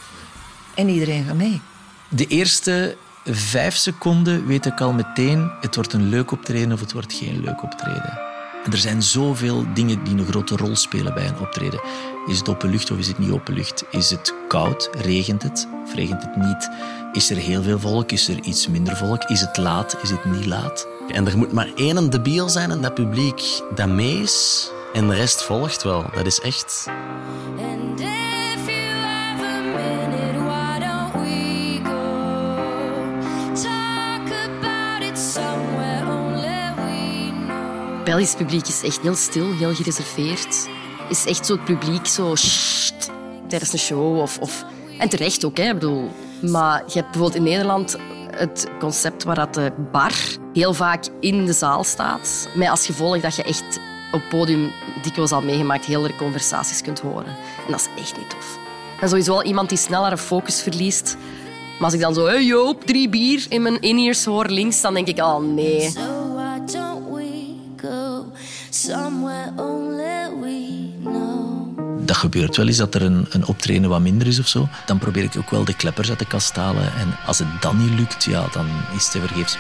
En 0.75 0.89
iedereen 0.89 1.25
gaat 1.25 1.35
mee. 1.35 1.61
De 2.09 2.27
eerste 2.27 2.97
vijf 3.25 3.75
seconden 3.75 4.47
weet 4.47 4.65
ik 4.65 4.81
al 4.81 4.93
meteen, 4.93 5.51
het 5.61 5.75
wordt 5.75 5.93
een 5.93 6.09
leuk 6.09 6.31
optreden 6.31 6.71
of 6.71 6.79
het 6.79 6.91
wordt 6.91 7.13
geen 7.13 7.41
leuk 7.41 7.63
optreden. 7.63 8.26
En 8.67 8.73
er 8.73 8.79
zijn 8.79 9.03
zoveel 9.03 9.65
dingen 9.73 10.03
die 10.03 10.17
een 10.17 10.25
grote 10.25 10.55
rol 10.55 10.75
spelen 10.75 11.13
bij 11.13 11.27
een 11.27 11.39
optreden. 11.39 11.81
Is 12.25 12.37
het 12.37 12.49
open 12.49 12.69
lucht 12.69 12.91
of 12.91 12.97
is 12.97 13.07
het 13.07 13.17
niet 13.17 13.31
open 13.31 13.53
lucht? 13.53 13.83
Is 13.91 14.09
het 14.09 14.33
koud? 14.47 14.89
Regent 14.97 15.43
het? 15.43 15.67
Of 15.83 15.95
regent 15.95 16.21
het 16.21 16.35
niet? 16.35 16.69
Is 17.11 17.29
er 17.29 17.37
heel 17.37 17.63
veel 17.63 17.79
volk? 17.79 18.11
Is 18.11 18.27
er 18.27 18.39
iets 18.39 18.67
minder 18.67 18.97
volk? 18.97 19.23
Is 19.23 19.41
het 19.41 19.57
laat? 19.57 19.97
Is 20.01 20.09
het 20.09 20.25
niet 20.25 20.45
laat? 20.45 20.87
En 21.07 21.27
er 21.27 21.37
moet 21.37 21.51
maar 21.51 21.69
één 21.75 22.09
debiel 22.09 22.49
zijn 22.49 22.71
in 22.71 22.81
dat 22.81 22.93
publiek 22.93 23.41
dat 23.75 23.87
mee 23.87 24.21
is. 24.21 24.69
En 24.93 25.07
de 25.07 25.15
rest 25.15 25.43
volgt 25.43 25.83
wel. 25.83 26.05
Dat 26.15 26.25
is 26.25 26.39
echt... 26.39 26.87
Belgisch 38.07 38.35
publiek 38.35 38.67
is 38.67 38.83
echt 38.83 39.01
heel 39.01 39.15
stil, 39.15 39.53
heel 39.53 39.73
gereserveerd. 39.73 40.69
Is 41.09 41.25
echt 41.25 41.45
zo 41.45 41.53
het 41.53 41.63
publiek 41.63 42.05
zo 42.05 42.33
tijdens 43.47 43.73
een 43.73 43.79
show. 43.79 44.19
Of, 44.19 44.65
en 44.97 45.09
terecht 45.09 45.45
ook, 45.45 45.57
hè. 45.57 45.63
Ik 45.63 45.73
bedoel. 45.73 46.09
Maar 46.41 46.83
je 46.85 46.93
hebt 46.93 47.11
bijvoorbeeld 47.11 47.35
in 47.35 47.43
Nederland 47.43 47.97
het 48.31 48.67
concept 48.79 49.23
waar 49.23 49.35
dat 49.35 49.53
de 49.53 49.71
bar 49.91 50.13
heel 50.53 50.73
vaak 50.73 51.05
in 51.19 51.45
de 51.45 51.53
zaal 51.53 51.83
staat. 51.83 52.47
Met 52.55 52.69
als 52.69 52.85
gevolg 52.85 53.21
dat 53.21 53.35
je 53.35 53.43
echt 53.43 53.79
op 54.11 54.21
podium 54.29 54.71
dikwijls 55.01 55.31
al 55.31 55.41
meegemaakt 55.41 55.85
hele 55.85 56.15
conversaties 56.15 56.81
kunt 56.81 56.99
horen. 56.99 57.35
En 57.65 57.71
dat 57.71 57.79
is 57.79 58.01
echt 58.01 58.17
niet 58.17 58.29
tof. 58.29 58.57
En 59.01 59.09
sowieso 59.09 59.33
wel 59.33 59.43
iemand 59.43 59.69
die 59.69 59.77
sneller 59.77 60.11
een 60.11 60.17
focus 60.17 60.61
verliest. 60.61 61.17
Maar 61.75 61.85
als 61.85 61.93
ik 61.93 61.99
dan 61.99 62.13
zo, 62.13 62.25
hey 62.25 62.43
Joop, 62.43 62.85
drie 62.85 63.09
bier 63.09 63.45
in 63.49 63.61
mijn 63.61 63.81
in-ears 63.81 64.25
hoor 64.25 64.45
links, 64.45 64.81
dan 64.81 64.93
denk 64.93 65.07
ik, 65.07 65.17
oh 65.17 65.39
nee. 65.39 65.93
Dat 72.05 72.17
gebeurt 72.17 72.55
wel 72.57 72.67
eens 72.67 72.77
dat 72.77 72.95
er 72.95 73.01
een, 73.01 73.25
een 73.29 73.45
optreden 73.45 73.89
wat 73.89 73.99
minder 73.99 74.27
is 74.27 74.39
of 74.39 74.47
zo. 74.47 74.67
Dan 74.85 74.97
probeer 74.97 75.23
ik 75.23 75.37
ook 75.37 75.49
wel 75.49 75.65
de 75.65 75.75
kleppers 75.75 76.09
uit 76.09 76.19
de 76.19 76.25
kast 76.25 76.53
te 76.53 76.59
halen. 76.59 76.93
En 76.97 77.17
als 77.25 77.39
het 77.39 77.47
dan 77.59 77.77
niet 77.77 77.99
lukt, 77.99 78.23
ja, 78.23 78.45
dan 78.51 78.65
is 78.95 79.03
het 79.03 79.11
te 79.11 79.19
vergeefs. 79.19 79.57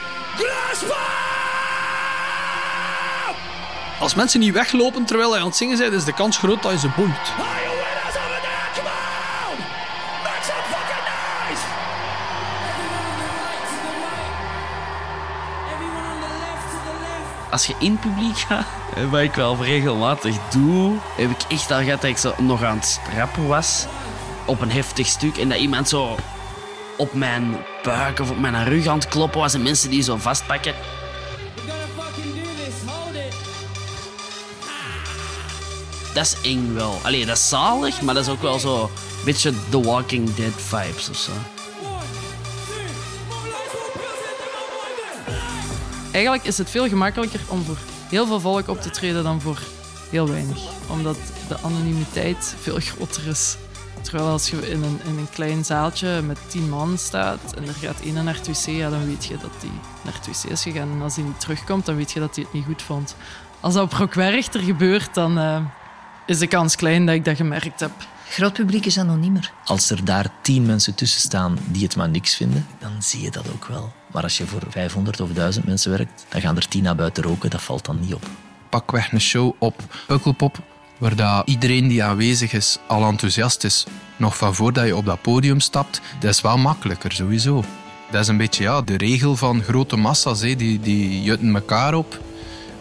Als 3.99 4.15
mensen 4.15 4.39
niet 4.39 4.53
weglopen 4.53 5.05
terwijl 5.05 5.31
hij 5.31 5.39
aan 5.39 5.47
het 5.47 5.55
zingen 5.55 5.77
bent, 5.77 5.93
is 5.93 6.03
de 6.03 6.13
kans 6.13 6.37
groot 6.37 6.63
dat 6.63 6.71
je 6.71 6.79
ze 6.79 6.89
boeit. 6.95 7.76
Als 17.57 17.65
je 17.65 17.75
in 17.79 17.99
publiek 17.99 18.37
gaat, 18.37 18.65
eh, 18.95 19.09
wat 19.09 19.21
ik 19.21 19.33
wel 19.33 19.63
regelmatig 19.63 20.35
doe, 20.49 20.97
heb 21.15 21.29
ik 21.29 21.41
echt 21.47 21.71
al 21.71 21.83
gehad 21.83 22.01
dat 22.01 22.09
ik 22.09 22.17
zo 22.17 22.33
nog 22.37 22.63
aan 22.63 22.77
het 22.77 22.99
rappen 23.15 23.47
was 23.47 23.85
op 24.45 24.61
een 24.61 24.71
heftig 24.71 25.07
stuk 25.07 25.37
en 25.37 25.49
dat 25.49 25.57
iemand 25.57 25.89
zo 25.89 26.15
op 26.97 27.13
mijn 27.13 27.57
buik 27.83 28.19
of 28.19 28.29
op 28.29 28.39
mijn 28.39 28.63
rug 28.63 28.87
aan 28.87 28.97
het 28.97 29.07
kloppen 29.07 29.39
was 29.39 29.53
en 29.53 29.63
mensen 29.63 29.89
die 29.89 30.01
zo 30.01 30.17
vastpakken. 30.17 30.73
Dat 36.13 36.25
is 36.25 36.35
eng 36.41 36.73
wel. 36.73 36.99
Allee, 37.03 37.25
dat 37.25 37.37
is 37.37 37.49
zalig, 37.49 38.01
maar 38.01 38.13
dat 38.13 38.23
is 38.23 38.31
ook 38.31 38.41
wel 38.41 38.59
zo 38.59 38.83
een 38.83 39.25
beetje 39.25 39.53
The 39.69 39.81
Walking 39.81 40.35
Dead 40.35 40.53
vibes 40.55 41.09
of 41.09 41.17
zo. 41.17 41.31
Eigenlijk 46.17 46.47
is 46.47 46.57
het 46.57 46.69
veel 46.69 46.87
gemakkelijker 46.87 47.39
om 47.47 47.63
voor 47.63 47.77
heel 48.09 48.25
veel 48.25 48.39
volk 48.39 48.67
op 48.67 48.81
te 48.81 48.89
treden 48.89 49.23
dan 49.23 49.41
voor 49.41 49.59
heel 50.09 50.27
weinig. 50.29 50.57
Omdat 50.89 51.17
de 51.47 51.57
anonimiteit 51.57 52.55
veel 52.61 52.79
groter 52.89 53.27
is. 53.27 53.57
Terwijl 54.01 54.27
als 54.27 54.49
je 54.49 54.69
in 54.69 54.83
een, 54.83 54.99
in 55.05 55.17
een 55.17 55.29
klein 55.29 55.65
zaaltje 55.65 56.21
met 56.21 56.37
tien 56.47 56.69
man 56.69 56.97
staat 56.97 57.53
en 57.55 57.67
er 57.67 57.73
gaat 57.73 58.01
één 58.01 58.23
naar 58.23 58.35
het 58.35 58.47
wc, 58.47 58.65
ja, 58.65 58.89
dan 58.89 59.05
weet 59.05 59.25
je 59.25 59.37
dat 59.37 59.51
die 59.61 59.71
naar 60.03 60.13
het 60.13 60.27
wc 60.27 60.51
is 60.51 60.63
gegaan. 60.63 60.91
En 60.91 61.01
als 61.01 61.15
hij 61.15 61.25
niet 61.25 61.39
terugkomt, 61.39 61.85
dan 61.85 61.95
weet 61.95 62.11
je 62.11 62.19
dat 62.19 62.35
hij 62.35 62.43
het 62.43 62.53
niet 62.53 62.65
goed 62.65 62.81
vond. 62.81 63.15
Als 63.59 63.73
dat 63.73 63.83
op 63.83 63.93
Rockwerchter 63.93 64.61
gebeurt, 64.61 65.13
dan 65.13 65.37
uh, 65.37 65.65
is 66.25 66.39
de 66.39 66.47
kans 66.47 66.75
klein 66.75 67.05
dat 67.05 67.15
ik 67.15 67.25
dat 67.25 67.35
gemerkt 67.35 67.79
heb. 67.79 67.91
Groot 68.29 68.53
publiek 68.53 68.85
is 68.85 68.97
anoniemer. 68.97 69.51
Als 69.65 69.89
er 69.89 70.05
daar 70.05 70.29
tien 70.41 70.65
mensen 70.65 70.95
tussen 70.95 71.21
staan 71.21 71.57
die 71.65 71.83
het 71.83 71.95
maar 71.95 72.09
niks 72.09 72.35
vinden, 72.35 72.67
dan 72.79 72.91
zie 72.99 73.21
je 73.21 73.31
dat 73.31 73.51
ook 73.53 73.65
wel. 73.65 73.93
Maar 74.17 74.25
als 74.25 74.37
je 74.37 74.47
voor 74.47 74.61
500 74.69 75.19
of 75.19 75.29
1000 75.33 75.65
mensen 75.65 75.91
werkt, 75.91 76.25
dan 76.29 76.41
gaan 76.41 76.55
er 76.55 76.67
tien 76.67 76.83
naar 76.83 76.95
buiten 76.95 77.23
roken. 77.23 77.49
Dat 77.49 77.61
valt 77.61 77.85
dan 77.85 77.99
niet 77.99 78.13
op. 78.13 78.23
Pakweg 78.69 79.11
een 79.11 79.21
show 79.21 79.53
op 79.57 79.83
Pukkelpop, 80.07 80.59
waar 80.97 81.15
dat 81.15 81.47
iedereen 81.47 81.87
die 81.87 82.03
aanwezig 82.03 82.53
is 82.53 82.77
al 82.87 83.07
enthousiast 83.07 83.63
is. 83.63 83.85
Nog 84.15 84.37
van 84.37 84.55
voordat 84.55 84.85
je 84.85 84.95
op 84.95 85.05
dat 85.05 85.21
podium 85.21 85.59
stapt, 85.59 86.01
dat 86.19 86.29
is 86.29 86.41
wel 86.41 86.57
makkelijker 86.57 87.11
sowieso. 87.11 87.63
Dat 88.11 88.21
is 88.21 88.27
een 88.27 88.37
beetje 88.37 88.63
ja, 88.63 88.81
de 88.81 88.97
regel 88.97 89.35
van 89.35 89.63
grote 89.63 89.95
massa's. 89.95 90.41
Hè. 90.41 90.55
Die, 90.55 90.79
die 90.79 91.21
jutten 91.21 91.55
elkaar 91.55 91.93
op 91.93 92.19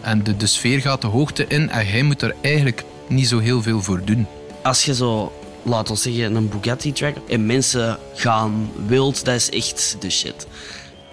en 0.01 0.23
de, 0.23 0.37
de 0.37 0.47
sfeer 0.47 0.81
gaat 0.81 1.01
de 1.01 1.07
hoogte 1.07 1.45
in 1.47 1.69
en 1.69 1.87
jij 1.87 2.03
moet 2.03 2.21
er 2.21 2.35
eigenlijk 2.41 2.83
niet 3.07 3.27
zo 3.27 3.39
heel 3.39 3.61
veel 3.61 3.81
voor 3.81 4.01
doen. 4.05 4.27
Als 4.63 4.85
je 4.85 4.95
zo 4.95 5.33
laat 5.63 5.89
ons 5.89 6.01
zeggen, 6.01 6.35
een 6.35 6.49
Bugatti-track. 6.49 7.15
En 7.27 7.45
mensen 7.45 7.99
gaan 8.13 8.71
wild, 8.87 9.25
dat 9.25 9.35
is 9.35 9.49
echt 9.49 9.97
de 9.99 10.09
shit. 10.09 10.47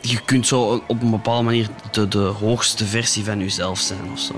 Je 0.07 0.21
kunt 0.25 0.47
zo 0.47 0.83
op 0.87 1.03
een 1.03 1.11
bepaalde 1.11 1.43
manier 1.43 1.69
de, 1.91 2.09
de 2.09 2.19
hoogste 2.19 2.87
versie 2.87 3.25
van 3.25 3.39
jezelf 3.39 3.79
zijn 3.79 4.11
of 4.13 4.19
zo. 4.19 4.35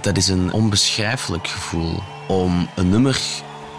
Dat 0.00 0.16
is 0.16 0.28
een 0.28 0.52
onbeschrijfelijk 0.52 1.48
gevoel 1.48 2.02
om 2.28 2.68
een 2.76 2.88
nummer 2.88 3.20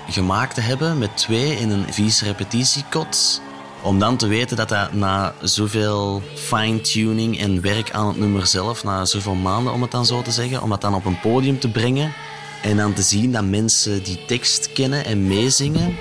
gemaakt 0.09 0.55
te 0.55 0.61
hebben 0.61 0.97
met 0.97 1.17
twee 1.17 1.55
in 1.55 1.69
een 1.69 1.93
vies 1.93 2.21
repetitiekot. 2.21 3.41
Om 3.81 3.99
dan 3.99 4.17
te 4.17 4.27
weten 4.27 4.57
dat 4.57 4.69
dat 4.69 4.93
na 4.93 5.33
zoveel 5.41 6.21
fine-tuning 6.35 7.39
en 7.39 7.61
werk 7.61 7.91
aan 7.91 8.07
het 8.07 8.17
nummer 8.17 8.47
zelf, 8.47 8.83
na 8.83 9.05
zoveel 9.05 9.35
maanden 9.35 9.73
om 9.73 9.81
het 9.81 9.91
dan 9.91 10.05
zo 10.05 10.21
te 10.21 10.31
zeggen, 10.31 10.61
om 10.61 10.69
dat 10.69 10.81
dan 10.81 10.95
op 10.95 11.05
een 11.05 11.19
podium 11.19 11.59
te 11.59 11.71
brengen 11.71 12.13
en 12.61 12.77
dan 12.77 12.93
te 12.93 13.01
zien 13.01 13.31
dat 13.31 13.43
mensen 13.43 14.03
die 14.03 14.25
tekst 14.25 14.73
kennen 14.73 15.05
en 15.05 15.27
meezingen, 15.27 15.95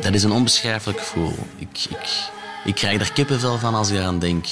dat 0.00 0.14
is 0.14 0.22
een 0.22 0.32
onbeschrijfelijk 0.32 0.98
gevoel. 0.98 1.34
Ik, 1.58 1.86
ik, 1.88 2.30
ik 2.64 2.74
krijg 2.74 3.00
er 3.00 3.12
kippenvel 3.12 3.58
van 3.58 3.74
als 3.74 3.90
ik 3.90 3.96
eraan 3.96 4.18
denk. 4.18 4.46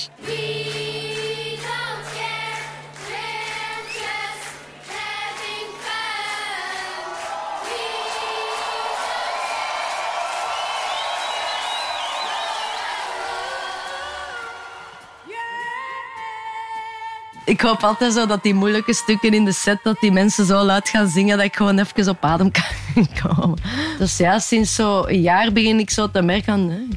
Ik 17.44 17.60
hoop 17.60 17.82
altijd 17.82 18.12
zo 18.12 18.26
dat 18.26 18.42
die 18.42 18.54
moeilijke 18.54 18.94
stukken 18.94 19.34
in 19.34 19.44
de 19.44 19.52
set, 19.52 19.78
dat 19.82 20.00
die 20.00 20.12
mensen 20.12 20.46
zo 20.46 20.64
luid 20.64 20.88
gaan 20.88 21.08
zingen 21.08 21.36
dat 21.36 21.46
ik 21.46 21.56
gewoon 21.56 21.78
even 21.78 22.08
op 22.08 22.24
adem 22.24 22.50
kan 22.50 23.06
komen. 23.22 23.58
Dus 23.98 24.16
ja, 24.16 24.38
sinds 24.38 24.74
zo'n 24.74 25.20
jaar 25.20 25.52
begin 25.52 25.78
ik 25.78 25.90
zo 25.90 26.10
te 26.10 26.22
merken, 26.22 26.88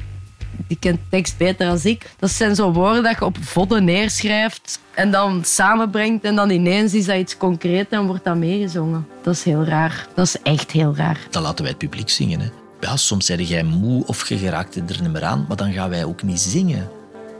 die 0.66 0.76
kent 0.80 1.00
tekst 1.08 1.36
beter 1.36 1.66
dan 1.66 1.78
ik. 1.82 2.10
Dat 2.18 2.30
zijn 2.30 2.54
zo 2.54 2.72
woorden 2.72 3.02
dat 3.02 3.18
je 3.18 3.24
op 3.24 3.36
vodden 3.40 3.84
neerschrijft 3.84 4.80
en 4.94 5.10
dan 5.10 5.44
samenbrengt 5.44 6.24
en 6.24 6.36
dan 6.36 6.50
ineens 6.50 6.94
is 6.94 7.04
dat 7.04 7.16
iets 7.16 7.36
concreet 7.36 7.88
en 7.88 8.06
wordt 8.06 8.24
dat 8.24 8.36
meegezongen. 8.36 9.06
Dat 9.22 9.34
is 9.34 9.42
heel 9.42 9.64
raar. 9.64 10.06
Dat 10.14 10.26
is 10.26 10.42
echt 10.42 10.70
heel 10.70 10.96
raar. 10.96 11.18
Dan 11.30 11.42
laten 11.42 11.64
wij 11.64 11.68
het 11.68 11.78
publiek 11.78 12.08
zingen. 12.08 12.40
Hè. 12.40 12.48
Ja, 12.80 12.96
soms 12.96 13.26
zeg 13.26 13.48
jij 13.48 13.62
moe 13.62 14.06
of 14.06 14.28
je 14.28 14.38
geraakt 14.38 14.74
er 14.74 15.02
niet 15.02 15.12
meer 15.12 15.24
aan, 15.24 15.44
maar 15.48 15.56
dan 15.56 15.72
gaan 15.72 15.90
wij 15.90 16.04
ook 16.04 16.22
niet 16.22 16.40
zingen. 16.40 16.90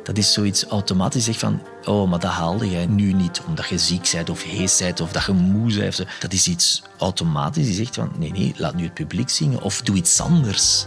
Dat 0.03 0.18
is 0.18 0.33
zoiets 0.33 0.64
automatisch 0.64 1.25
zeg 1.25 1.38
van, 1.38 1.62
oh, 1.85 2.11
maar 2.11 2.18
dat 2.18 2.31
haalde 2.31 2.70
jij 2.70 2.87
nu 2.87 3.12
niet 3.12 3.42
omdat 3.46 3.68
je 3.68 3.79
ziek 3.79 4.11
bent 4.12 4.31
of 4.31 4.42
hees 4.42 4.79
bent 4.79 5.01
of 5.01 5.12
dat 5.12 5.25
je 5.25 5.33
moe 5.33 5.75
bent. 5.79 6.07
Dat 6.20 6.33
is 6.33 6.48
iets 6.48 6.83
automatisch 6.98 7.66
die 7.66 7.75
zegt 7.75 7.94
van, 7.94 8.12
nee, 8.18 8.31
nee, 8.31 8.55
laat 8.57 8.75
nu 8.75 8.85
het 8.85 8.94
publiek 8.94 9.29
zingen 9.29 9.62
of 9.62 9.81
doe 9.83 9.96
iets 9.96 10.20
anders. 10.20 10.87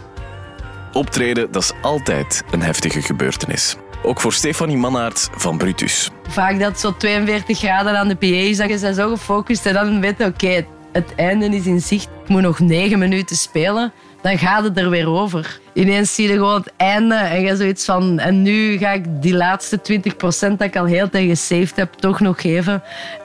Optreden, 0.95 1.51
dat 1.51 1.61
is 1.61 1.71
altijd 1.81 2.43
een 2.51 2.61
heftige 2.61 3.01
gebeurtenis. 3.01 3.75
Ook 4.03 4.21
voor 4.21 4.33
Stefanie 4.33 4.77
Mannaert 4.77 5.29
van 5.35 5.57
Brutus. 5.57 6.09
Vaak 6.27 6.59
dat 6.59 6.79
zo 6.79 6.93
42 6.97 7.57
graden 7.57 7.97
aan 7.97 8.07
de 8.07 8.15
PA 8.15 8.25
is, 8.25 8.57
dat 8.57 8.69
je 8.69 8.93
zo 8.93 9.09
gefocust 9.09 9.65
en 9.65 9.73
dan 9.73 10.01
weet 10.01 10.17
je, 10.17 10.25
oké, 10.25 10.65
het 10.91 11.15
einde 11.15 11.45
is 11.45 11.65
in 11.65 11.81
zicht. 11.81 12.09
Ik 12.23 12.29
moet 12.29 12.41
nog 12.41 12.59
negen 12.59 12.99
minuten 12.99 13.35
spelen. 13.35 13.93
Dan 14.21 14.37
gaat 14.37 14.63
het 14.63 14.77
er 14.77 14.89
weer 14.89 15.09
over. 15.09 15.59
Ineens 15.73 16.15
zie 16.15 16.27
je 16.27 16.33
gewoon 16.33 16.59
het 16.59 16.73
einde 16.77 17.15
en 17.15 17.41
je 17.41 17.55
zoiets 17.55 17.85
van... 17.85 18.19
En 18.19 18.41
nu 18.41 18.77
ga 18.77 18.91
ik 18.91 19.21
die 19.21 19.35
laatste 19.35 19.79
20% 19.91 20.11
dat 20.49 20.61
ik 20.61 20.75
al 20.75 20.85
heel 20.85 21.09
tijd 21.09 21.29
gesaved 21.29 21.75
heb, 21.75 21.93
toch 21.93 22.19
nog 22.19 22.41
geven. 22.41 22.83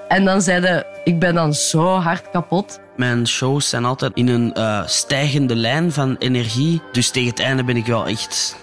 En 0.09 0.25
dan 0.25 0.43
zeiden 0.43 0.87
ik 1.05 1.19
ben 1.19 1.35
dan 1.35 1.55
zo 1.55 1.99
hard 1.99 2.31
kapot. 2.31 2.81
Mijn 3.01 3.29
shows 3.29 3.69
zijn 3.69 3.85
altijd 3.85 4.13
in 4.15 4.29
een 4.29 4.55
eh, 4.55 4.87
stijgende 4.87 5.55
lijn 5.55 5.93
van 5.93 6.17
energie. 6.19 6.81
Dus 6.93 7.11
tegen 7.11 7.31
het 7.31 7.39
einde 7.41 7.65
ben 7.65 7.77
ik 7.77 7.87
wel 7.87 8.07
echt 8.07 8.57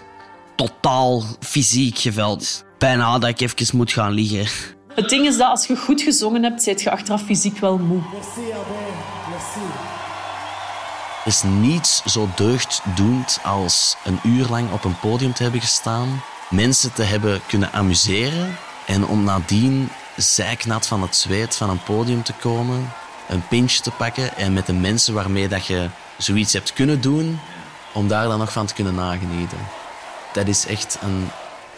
totaal 0.55 1.23
fysiek 1.39 1.97
geveld. 1.97 2.63
Bijna 2.77 3.19
dat 3.19 3.29
ik 3.29 3.41
even 3.41 3.77
moet 3.77 3.91
gaan 3.91 4.11
liggen. 4.11 4.75
Het 4.95 5.09
ding 5.09 5.25
is 5.25 5.37
dat 5.37 5.49
als 5.49 5.67
je 5.67 5.75
goed 5.75 6.01
gezongen 6.01 6.43
hebt, 6.43 6.63
zit 6.63 6.81
je 6.81 6.91
achteraf 6.91 7.23
fysiek 7.23 7.57
wel 7.57 7.77
moe. 7.77 8.01
Er 11.21 11.27
is 11.27 11.43
niets 11.43 12.01
zo 12.05 12.29
deugddoend 12.35 13.39
als 13.43 13.95
een 14.03 14.19
uur 14.23 14.47
lang 14.49 14.71
op 14.71 14.83
een 14.83 14.99
podium 14.99 15.33
te 15.33 15.43
hebben 15.43 15.61
gestaan, 15.61 16.21
mensen 16.49 16.93
te 16.93 17.03
hebben 17.03 17.41
kunnen 17.47 17.73
amuseren 17.73 18.57
en 18.85 19.07
om 19.07 19.23
nadien 19.23 19.89
zijknat 20.15 20.87
van 20.87 21.01
het 21.01 21.15
zweet 21.15 21.55
van 21.55 21.69
een 21.69 21.83
podium 21.83 22.23
te 22.23 22.33
komen, 22.33 22.93
een 23.27 23.47
pintje 23.47 23.81
te 23.81 23.91
pakken 23.91 24.35
en 24.35 24.53
met 24.53 24.65
de 24.65 24.73
mensen 24.73 25.13
waarmee 25.13 25.47
dat 25.47 25.65
je 25.65 25.89
zoiets 26.17 26.53
hebt 26.53 26.73
kunnen 26.73 27.01
doen, 27.01 27.39
om 27.93 28.07
daar 28.07 28.27
dan 28.27 28.39
nog 28.39 28.51
van 28.51 28.65
te 28.65 28.73
kunnen 28.73 28.95
nagenieten. 28.95 29.57
Dat 30.33 30.47
is 30.47 30.65
echt 30.65 30.97
een 31.01 31.29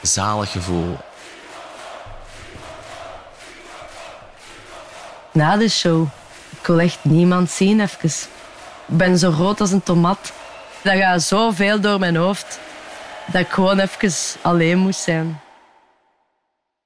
zalig 0.02 0.52
gevoel. 0.52 0.98
Na 5.32 5.58
de 5.58 5.70
show, 5.70 6.08
ik 6.60 6.68
wil 6.68 6.80
echt 6.80 7.00
niemand 7.02 7.50
zien 7.50 7.80
even. 7.80 8.10
Ik 8.88 8.98
ben 8.98 9.18
zo 9.18 9.30
rood 9.30 9.62
als 9.62 9.72
een 9.72 9.84
tomat. 9.84 10.34
Dat 10.84 10.98
gaat 10.98 11.22
zoveel 11.22 11.80
door 11.80 12.00
mijn 12.00 12.16
hoofd 12.16 12.60
dat 13.32 13.42
ik 13.42 13.50
gewoon 13.50 13.80
even 13.80 14.40
alleen 14.42 14.78
moest 14.78 15.00
zijn. 15.00 15.42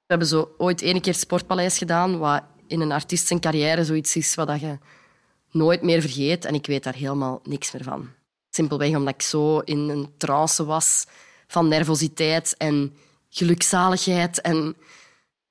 We 0.05 0.09
hebben 0.09 0.27
zo 0.27 0.49
ooit 0.57 0.81
één 0.81 1.01
keer 1.01 1.13
Sportpaleis 1.13 1.77
gedaan, 1.77 2.19
wat 2.19 2.41
in 2.73 2.81
een 2.81 2.91
artiest 2.91 3.27
zijn 3.27 3.39
carrière 3.39 3.85
zoiets 3.85 4.15
is 4.15 4.35
wat 4.35 4.59
je 4.59 4.77
nooit 5.51 5.81
meer 5.81 6.01
vergeet. 6.01 6.45
En 6.45 6.53
ik 6.53 6.65
weet 6.65 6.83
daar 6.83 6.95
helemaal 6.95 7.39
niks 7.43 7.71
meer 7.71 7.83
van. 7.83 8.09
Simpelweg 8.49 8.95
omdat 8.95 9.13
ik 9.13 9.21
zo 9.21 9.59
in 9.59 9.77
een 9.77 10.09
trance 10.17 10.65
was 10.65 11.05
van 11.47 11.67
nervositeit 11.67 12.55
en 12.57 12.95
gelukzaligheid. 13.29 14.41
En 14.41 14.75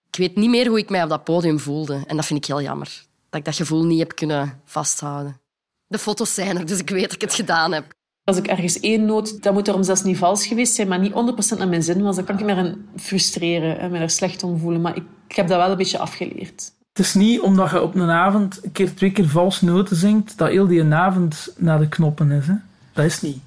ik 0.08 0.16
weet 0.16 0.36
niet 0.36 0.50
meer 0.50 0.68
hoe 0.68 0.78
ik 0.78 0.90
mij 0.90 1.02
op 1.02 1.08
dat 1.08 1.24
podium 1.24 1.58
voelde. 1.58 2.02
En 2.06 2.16
dat 2.16 2.26
vind 2.26 2.38
ik 2.38 2.46
heel 2.46 2.62
jammer. 2.62 3.04
Dat 3.30 3.40
ik 3.40 3.46
dat 3.46 3.56
gevoel 3.56 3.84
niet 3.84 3.98
heb 3.98 4.14
kunnen 4.14 4.60
vasthouden. 4.64 5.40
De 5.86 5.98
foto's 5.98 6.34
zijn 6.34 6.58
er, 6.58 6.66
dus 6.66 6.78
ik 6.78 6.90
weet 6.90 7.02
dat 7.02 7.12
ik 7.12 7.20
het 7.20 7.34
gedaan 7.34 7.72
heb. 7.72 7.94
Als 8.24 8.36
ik 8.36 8.46
ergens 8.46 8.80
één 8.80 9.04
noot, 9.04 9.42
dat 9.42 9.52
moet 9.52 9.68
erom 9.68 9.82
zelfs 9.82 10.02
niet 10.02 10.16
vals 10.16 10.46
geweest 10.46 10.74
zijn, 10.74 10.88
maar 10.88 10.98
niet 10.98 11.12
100% 11.12 11.58
naar 11.58 11.68
mijn 11.68 11.82
zin 11.82 12.02
was, 12.02 12.16
dan 12.16 12.24
kan 12.24 12.38
ik 12.38 12.44
me 12.44 12.52
erin 12.52 12.88
frustreren 12.96 13.78
en 13.78 13.90
me 13.90 13.98
er 13.98 14.10
slecht 14.10 14.42
om 14.42 14.58
voelen. 14.58 14.80
Maar 14.80 14.96
ik 14.96 15.36
heb 15.36 15.48
dat 15.48 15.58
wel 15.58 15.70
een 15.70 15.76
beetje 15.76 15.98
afgeleerd. 15.98 16.72
Het 16.92 17.06
is 17.06 17.14
niet 17.14 17.40
omdat 17.40 17.70
je 17.70 17.82
op 17.82 17.94
een 17.94 18.10
avond 18.10 18.64
een 18.64 18.72
keer 18.72 18.94
twee 18.94 19.12
keer 19.12 19.28
vals 19.28 19.60
noten 19.60 19.96
zingt, 19.96 20.38
dat 20.38 20.48
heel 20.48 20.66
die 20.66 20.94
avond 20.94 21.52
naar 21.56 21.78
de 21.78 21.88
knoppen 21.88 22.30
is. 22.30 22.46
Hè? 22.46 22.54
Dat 22.92 23.04
is 23.04 23.20
niet. 23.20 23.38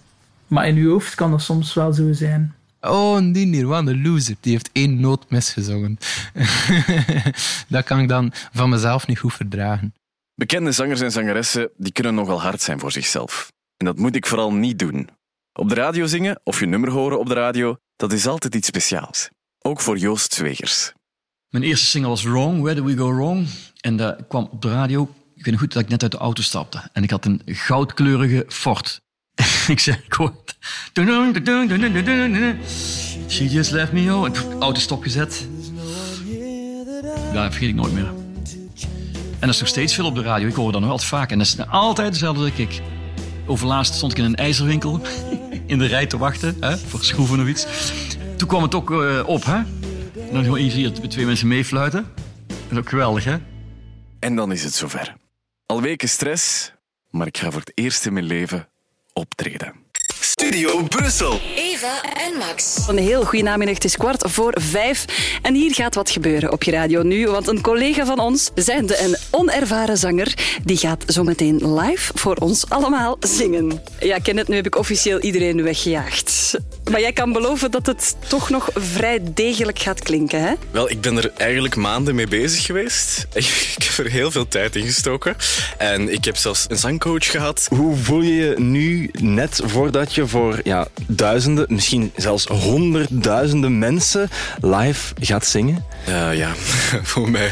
Maar 0.47 0.67
in 0.67 0.75
je 0.75 0.87
hoofd 0.87 1.15
kan 1.15 1.31
dat 1.31 1.41
soms 1.41 1.73
wel 1.73 1.93
zo 1.93 2.13
zijn. 2.13 2.55
Oh, 2.81 3.17
die 3.17 3.65
een 3.65 4.01
loser. 4.01 4.35
Die 4.39 4.51
heeft 4.51 4.69
één 4.71 4.99
noot 4.99 5.29
misgezongen. 5.29 5.97
dat 7.67 7.83
kan 7.83 7.99
ik 7.99 8.07
dan 8.07 8.31
van 8.53 8.69
mezelf 8.69 9.07
niet 9.07 9.19
goed 9.19 9.33
verdragen. 9.33 9.93
Bekende 10.35 10.71
zangers 10.71 11.01
en 11.01 11.11
zangeressen 11.11 11.69
die 11.77 11.91
kunnen 11.91 12.15
nogal 12.15 12.41
hard 12.41 12.61
zijn 12.61 12.79
voor 12.79 12.91
zichzelf. 12.91 13.51
En 13.77 13.85
dat 13.85 13.97
moet 13.97 14.15
ik 14.15 14.25
vooral 14.25 14.53
niet 14.53 14.79
doen. 14.79 15.09
Op 15.53 15.69
de 15.69 15.75
radio 15.75 16.05
zingen 16.05 16.39
of 16.43 16.59
je 16.59 16.65
nummer 16.65 16.91
horen 16.91 17.19
op 17.19 17.27
de 17.27 17.33
radio, 17.33 17.77
dat 17.95 18.11
is 18.11 18.27
altijd 18.27 18.55
iets 18.55 18.67
speciaals. 18.67 19.29
Ook 19.59 19.81
voor 19.81 19.97
Joost 19.97 20.33
Zwegers. 20.33 20.93
Mijn 21.55 21.67
eerste 21.67 21.85
single 21.85 22.09
was 22.09 22.23
Wrong, 22.23 22.61
Where 22.61 22.75
Do 22.75 22.83
We 22.83 22.97
Go 22.97 23.13
Wrong? 23.13 23.47
En 23.81 23.97
dat 23.97 24.15
kwam 24.27 24.47
op 24.51 24.61
de 24.61 24.69
radio. 24.69 25.09
Ik 25.35 25.45
weet 25.45 25.57
goed 25.57 25.73
dat 25.73 25.83
ik 25.83 25.89
net 25.89 26.01
uit 26.01 26.11
de 26.11 26.17
auto 26.17 26.41
stapte. 26.41 26.81
En 26.93 27.03
ik 27.03 27.09
had 27.09 27.25
een 27.25 27.41
goudkleurige 27.45 28.45
Ford. 28.47 29.01
ik 29.67 29.79
zei, 29.79 29.97
ik. 30.07 30.39
She 33.27 33.47
just 33.49 33.71
left 33.71 33.91
me, 33.91 34.15
oh. 34.15 34.29
Auto 34.59 34.79
stopgezet. 34.79 35.47
Dat 37.33 37.43
vergeet 37.43 37.69
ik 37.69 37.75
nooit 37.75 37.93
meer. 37.93 38.07
En 39.39 39.39
dat 39.39 39.49
is 39.49 39.59
nog 39.59 39.69
steeds 39.69 39.93
veel 39.93 40.05
op 40.05 40.15
de 40.15 40.21
radio. 40.21 40.47
Ik 40.47 40.55
hoor 40.55 40.71
dat 40.71 40.81
nog 40.81 40.89
altijd 40.89 41.09
vaak. 41.09 41.31
En 41.31 41.37
dat 41.37 41.47
is 41.47 41.67
altijd 41.67 42.11
dezelfde 42.11 42.51
kick. 42.51 42.81
Overlaatst 43.45 43.93
stond 43.93 44.11
ik 44.11 44.17
in 44.17 44.25
een 44.25 44.35
ijzerwinkel 44.35 45.01
in 45.65 45.77
de 45.77 45.85
rij 45.85 46.05
te 46.05 46.17
wachten 46.17 46.57
hè, 46.59 46.77
voor 46.77 47.03
schroeven 47.03 47.41
of 47.41 47.47
iets. 47.47 47.65
Toen 48.37 48.47
kwam 48.47 48.61
het 48.61 48.75
ook 48.75 48.89
uh, 48.89 49.21
op, 49.25 49.45
hè? 49.45 49.84
Dan 50.35 50.43
gewoon 50.43 50.59
hier 50.59 50.91
twee 50.91 51.25
mensen 51.25 51.47
meefluiten. 51.47 52.13
Dat 52.47 52.71
is 52.71 52.77
ook 52.77 52.89
geweldig, 52.89 53.23
hè? 53.23 53.37
En 54.19 54.35
dan 54.35 54.51
is 54.51 54.63
het 54.63 54.73
zover. 54.73 55.15
Al 55.65 55.81
weken 55.81 56.09
stress, 56.09 56.71
maar 57.09 57.27
ik 57.27 57.37
ga 57.37 57.51
voor 57.51 57.59
het 57.59 57.71
eerst 57.73 58.05
in 58.05 58.13
mijn 58.13 58.25
leven 58.25 58.69
optreden. 59.13 59.73
Studio 60.19 60.83
Brussel. 60.83 61.39
Eva 61.75 62.01
en 62.01 62.37
Max. 62.37 62.85
Een 62.87 62.97
heel 62.97 63.25
goede 63.25 63.43
namiddag. 63.43 63.75
Het 63.75 63.83
is 63.83 63.97
kwart 63.97 64.23
voor 64.27 64.53
vijf. 64.61 65.05
En 65.41 65.53
hier 65.53 65.73
gaat 65.73 65.95
wat 65.95 66.09
gebeuren 66.09 66.51
op 66.51 66.63
je 66.63 66.71
radio 66.71 67.01
nu. 67.03 67.27
Want 67.27 67.47
een 67.47 67.61
collega 67.61 68.05
van 68.05 68.19
ons, 68.19 68.51
zijnde 68.55 68.99
een 68.99 69.15
onervaren 69.31 69.97
zanger, 69.97 70.33
die 70.63 70.77
gaat 70.77 71.03
zometeen 71.07 71.79
live 71.79 72.11
voor 72.15 72.35
ons 72.35 72.69
allemaal 72.69 73.17
zingen. 73.19 73.81
Ja, 73.99 74.17
ken 74.17 74.37
het, 74.37 74.47
nu 74.47 74.55
heb 74.55 74.65
ik 74.65 74.75
officieel 74.75 75.19
iedereen 75.19 75.63
weggejaagd. 75.63 76.55
Maar 76.91 76.99
jij 76.99 77.13
kan 77.13 77.31
beloven 77.33 77.71
dat 77.71 77.85
het 77.85 78.15
toch 78.27 78.49
nog 78.49 78.69
vrij 78.73 79.19
degelijk 79.33 79.79
gaat 79.79 79.99
klinken, 79.99 80.41
hè? 80.41 80.53
Wel, 80.71 80.89
ik 80.89 81.01
ben 81.01 81.17
er 81.17 81.31
eigenlijk 81.37 81.75
maanden 81.75 82.15
mee 82.15 82.27
bezig 82.27 82.65
geweest. 82.65 83.27
Ik 83.75 83.83
heb 83.83 84.05
er 84.05 84.11
heel 84.11 84.31
veel 84.31 84.47
tijd 84.47 84.75
in 84.75 84.85
gestoken. 84.85 85.35
En 85.77 86.13
ik 86.13 86.25
heb 86.25 86.35
zelfs 86.35 86.65
een 86.67 86.77
zangcoach 86.77 87.31
gehad. 87.31 87.67
Hoe 87.69 87.95
voel 87.95 88.21
je 88.21 88.33
je 88.33 88.59
nu, 88.59 89.09
net 89.13 89.61
voordat 89.63 90.13
je 90.13 90.27
voor 90.27 90.59
ja, 90.63 90.87
duizenden, 91.07 91.64
misschien 91.67 92.11
zelfs 92.15 92.45
honderdduizenden 92.45 93.79
mensen 93.79 94.29
live 94.61 95.13
gaat 95.19 95.45
zingen? 95.45 95.85
Uh, 96.09 96.37
ja, 96.37 96.51
voor 97.11 97.29
mij 97.29 97.51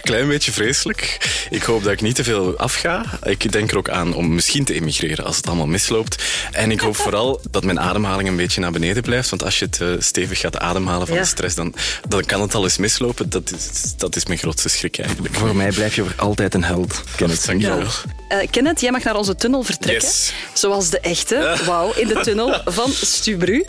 klein 0.00 0.28
beetje 0.28 0.52
vreselijk. 0.52 1.18
Ik 1.50 1.62
hoop 1.62 1.82
dat 1.82 1.92
ik 1.92 2.00
niet 2.00 2.14
te 2.14 2.24
veel 2.24 2.56
afga. 2.56 3.04
Ik 3.22 3.52
denk 3.52 3.70
er 3.70 3.76
ook 3.76 3.88
aan 3.90 4.14
om 4.14 4.34
misschien 4.34 4.64
te 4.64 4.74
emigreren 4.74 5.24
als 5.24 5.36
het 5.36 5.46
allemaal 5.46 5.66
misloopt. 5.66 6.22
En 6.52 6.70
ik 6.70 6.80
hoop 6.80 6.96
vooral 6.96 7.40
dat 7.50 7.64
mijn 7.64 7.80
ademhaling 7.80 8.28
een 8.28 8.36
beetje 8.36 8.60
naar 8.60 8.72
beneden 8.72 9.02
blijft. 9.02 9.30
Want 9.30 9.42
als 9.42 9.58
je 9.58 9.64
het 9.64 9.80
uh, 9.80 9.94
stevig 9.98 10.38
gaat 10.38 10.58
ademhalen 10.58 11.06
van 11.06 11.16
de 11.16 11.24
stress, 11.24 11.54
dan, 11.54 11.74
dan 12.08 12.24
kan 12.24 12.40
het 12.40 12.54
al 12.54 12.64
eens 12.64 12.76
mislopen. 12.76 13.30
Dat 13.30 13.52
is, 13.52 13.94
dat 13.96 14.16
is 14.16 14.26
mijn 14.26 14.38
grootste 14.38 14.68
schrik 14.68 14.98
eigenlijk. 14.98 15.34
Voor 15.34 15.56
mij 15.56 15.70
blijf 15.70 15.94
je 15.94 16.02
voor 16.02 16.14
altijd 16.16 16.54
een 16.54 16.64
held. 16.64 17.02
Kenneth, 17.16 17.46
dankjewel. 17.46 17.78
Ja. 17.78 18.42
Uh, 18.42 18.46
Kenneth, 18.50 18.80
jij 18.80 18.90
mag 18.90 19.02
naar 19.02 19.16
onze 19.16 19.34
tunnel 19.34 19.62
vertrekken. 19.62 20.08
Yes. 20.08 20.32
Zoals 20.52 20.90
de 20.90 21.00
echte. 21.00 21.56
Wauw, 21.64 21.92
in 21.92 22.08
de 22.08 22.20
tunnel 22.20 22.60
van 22.78 22.90
Stubru. 22.90 23.64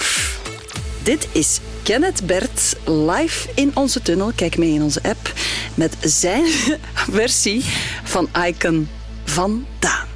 Dit 1.03 1.27
is 1.31 1.59
Kenneth 1.83 2.25
Bert 2.25 2.75
live 2.85 3.49
in 3.55 3.71
onze 3.73 4.01
tunnel. 4.01 4.31
Kijk 4.35 4.57
mee 4.57 4.73
in 4.73 4.81
onze 4.81 5.03
app 5.03 5.33
met 5.75 5.95
zijn 6.01 6.45
versie 7.17 7.63
van 8.03 8.29
Icon 8.47 8.89
van 9.25 9.65
Daan. 9.79 10.12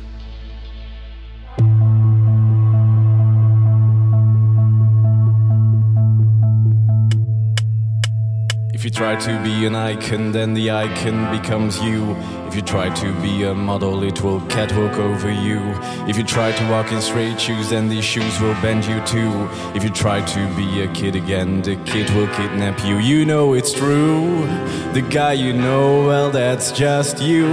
You 8.87 8.91
try 8.91 9.17
to 9.17 9.43
be 9.43 9.65
an 9.65 9.75
icon, 9.75 10.31
then 10.31 10.53
the 10.53 10.71
icon 10.71 11.29
becomes 11.37 11.77
you. 11.81 12.15
If 12.47 12.55
you 12.55 12.61
try 12.61 12.87
to 12.87 13.13
be 13.21 13.43
a 13.43 13.53
model, 13.53 14.01
it 14.01 14.23
will 14.23 14.39
catwalk 14.47 14.93
over 14.93 15.29
you. 15.29 15.59
If 16.07 16.17
you 16.17 16.23
try 16.23 16.53
to 16.53 16.71
walk 16.71 16.93
in 16.93 17.01
straight 17.01 17.37
shoes, 17.37 17.69
then 17.69 17.89
these 17.89 18.05
shoes 18.05 18.39
will 18.39 18.53
bend 18.61 18.85
you 18.85 19.05
too. 19.05 19.49
If 19.75 19.83
you 19.83 19.89
try 19.89 20.21
to 20.23 20.55
be 20.55 20.83
a 20.83 20.87
kid 20.93 21.17
again, 21.17 21.61
the 21.63 21.75
kid 21.83 22.09
will 22.11 22.33
kidnap 22.33 22.81
you. 22.85 22.99
You 22.99 23.25
know 23.25 23.55
it's 23.55 23.73
true. 23.73 24.45
The 24.93 25.05
guy 25.09 25.33
you 25.33 25.51
know, 25.51 26.07
well, 26.07 26.31
that's 26.31 26.71
just 26.71 27.21
you. 27.21 27.47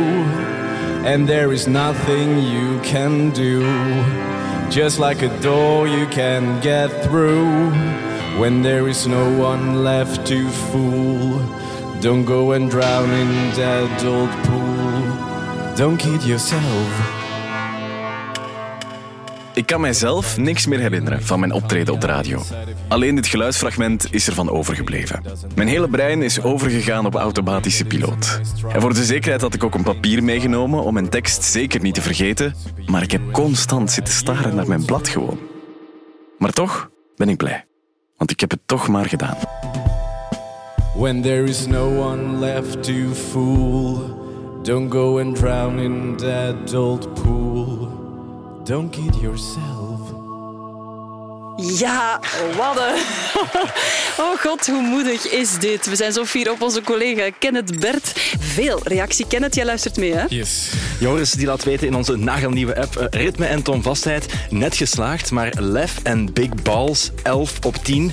And 1.04 1.28
there 1.28 1.52
is 1.52 1.66
nothing 1.66 2.38
you 2.38 2.80
can 2.82 3.30
do. 3.30 3.60
Just 4.70 5.00
like 5.00 5.22
a 5.22 5.40
door 5.40 5.88
you 5.88 6.06
can 6.06 6.60
get 6.60 6.90
through. 7.04 8.13
When 8.38 8.62
there 8.62 8.88
is 8.88 9.06
no 9.06 9.40
one 9.40 9.82
left 9.82 10.26
to 10.26 10.48
fool, 10.48 11.40
don't 12.00 12.26
go 12.26 12.52
and 12.52 12.70
drown 12.70 13.10
in 13.10 13.52
that 13.54 14.04
old 14.04 14.30
pool. 14.42 15.74
Don't 15.76 15.96
kid 15.96 16.24
yourself. 16.24 17.22
Ik 19.54 19.66
kan 19.66 19.80
mijzelf 19.80 20.36
niks 20.36 20.66
meer 20.66 20.78
herinneren 20.78 21.22
van 21.22 21.40
mijn 21.40 21.52
optreden 21.52 21.94
op 21.94 22.00
de 22.00 22.06
radio. 22.06 22.42
Alleen 22.88 23.14
dit 23.14 23.26
geluidsfragment 23.26 24.06
is 24.10 24.26
ervan 24.26 24.50
overgebleven. 24.50 25.22
Mijn 25.54 25.68
hele 25.68 25.88
brein 25.88 26.22
is 26.22 26.42
overgegaan 26.42 27.06
op 27.06 27.14
automatische 27.14 27.84
piloot. 27.84 28.40
En 28.72 28.80
voor 28.80 28.94
de 28.94 29.04
zekerheid 29.04 29.40
had 29.40 29.54
ik 29.54 29.64
ook 29.64 29.74
een 29.74 29.82
papier 29.82 30.24
meegenomen 30.24 30.82
om 30.82 30.94
mijn 30.94 31.08
tekst 31.08 31.42
zeker 31.42 31.80
niet 31.80 31.94
te 31.94 32.02
vergeten, 32.02 32.54
maar 32.86 33.02
ik 33.02 33.10
heb 33.10 33.32
constant 33.32 33.90
zitten 33.90 34.14
staren 34.14 34.54
naar 34.54 34.68
mijn 34.68 34.84
blad 34.84 35.08
gewoon. 35.08 35.38
Maar 36.38 36.52
toch 36.52 36.90
ben 37.16 37.28
ik 37.28 37.36
blij, 37.36 37.64
want 38.16 38.30
ik 38.30 38.40
heb 38.40 38.50
het 38.50 38.60
toch 38.66 38.88
maar 38.88 39.06
gedaan. 39.06 39.36
When 40.96 41.22
there 41.22 41.44
is 41.44 41.66
no 41.66 41.88
one 42.00 42.38
left 42.38 42.82
to 42.82 43.14
fool, 43.14 43.98
don't 44.62 44.92
go 44.92 45.18
and 45.18 45.36
drown 45.36 45.78
in 45.78 46.16
that 46.16 46.74
old 46.74 47.14
pool. 47.14 47.88
Don't 48.64 48.90
kid 48.90 49.14
yourself. 49.20 49.93
Ja, 51.56 52.20
wat 52.56 52.76
een... 52.76 53.02
Oh 54.18 54.40
god, 54.40 54.66
hoe 54.66 54.82
moedig 54.82 55.30
is 55.30 55.58
dit? 55.58 55.86
We 55.86 55.96
zijn 55.96 56.12
zo 56.12 56.24
fier 56.24 56.50
op 56.50 56.62
onze 56.62 56.80
collega 56.80 57.30
Kenneth 57.38 57.80
Bert. 57.80 58.12
Veel 58.38 58.80
reactie. 58.84 59.26
Kenneth, 59.26 59.54
jij 59.54 59.64
luistert 59.64 59.96
mee, 59.96 60.14
hè? 60.14 60.24
Yes. 60.28 60.70
Joris 61.00 61.30
die 61.30 61.46
laat 61.46 61.64
weten 61.64 61.86
in 61.86 61.94
onze 61.94 62.16
nagelnieuwe 62.16 62.76
app 62.80 62.98
uh, 62.98 63.04
ritme 63.10 63.46
en 63.46 63.62
toonvastheid 63.62 64.26
net 64.50 64.76
geslaagd, 64.76 65.30
maar 65.30 65.52
lef 65.58 66.00
en 66.02 66.32
big 66.32 66.48
balls 66.62 67.10
11 67.22 67.58
op 67.66 67.76
10. 67.76 68.12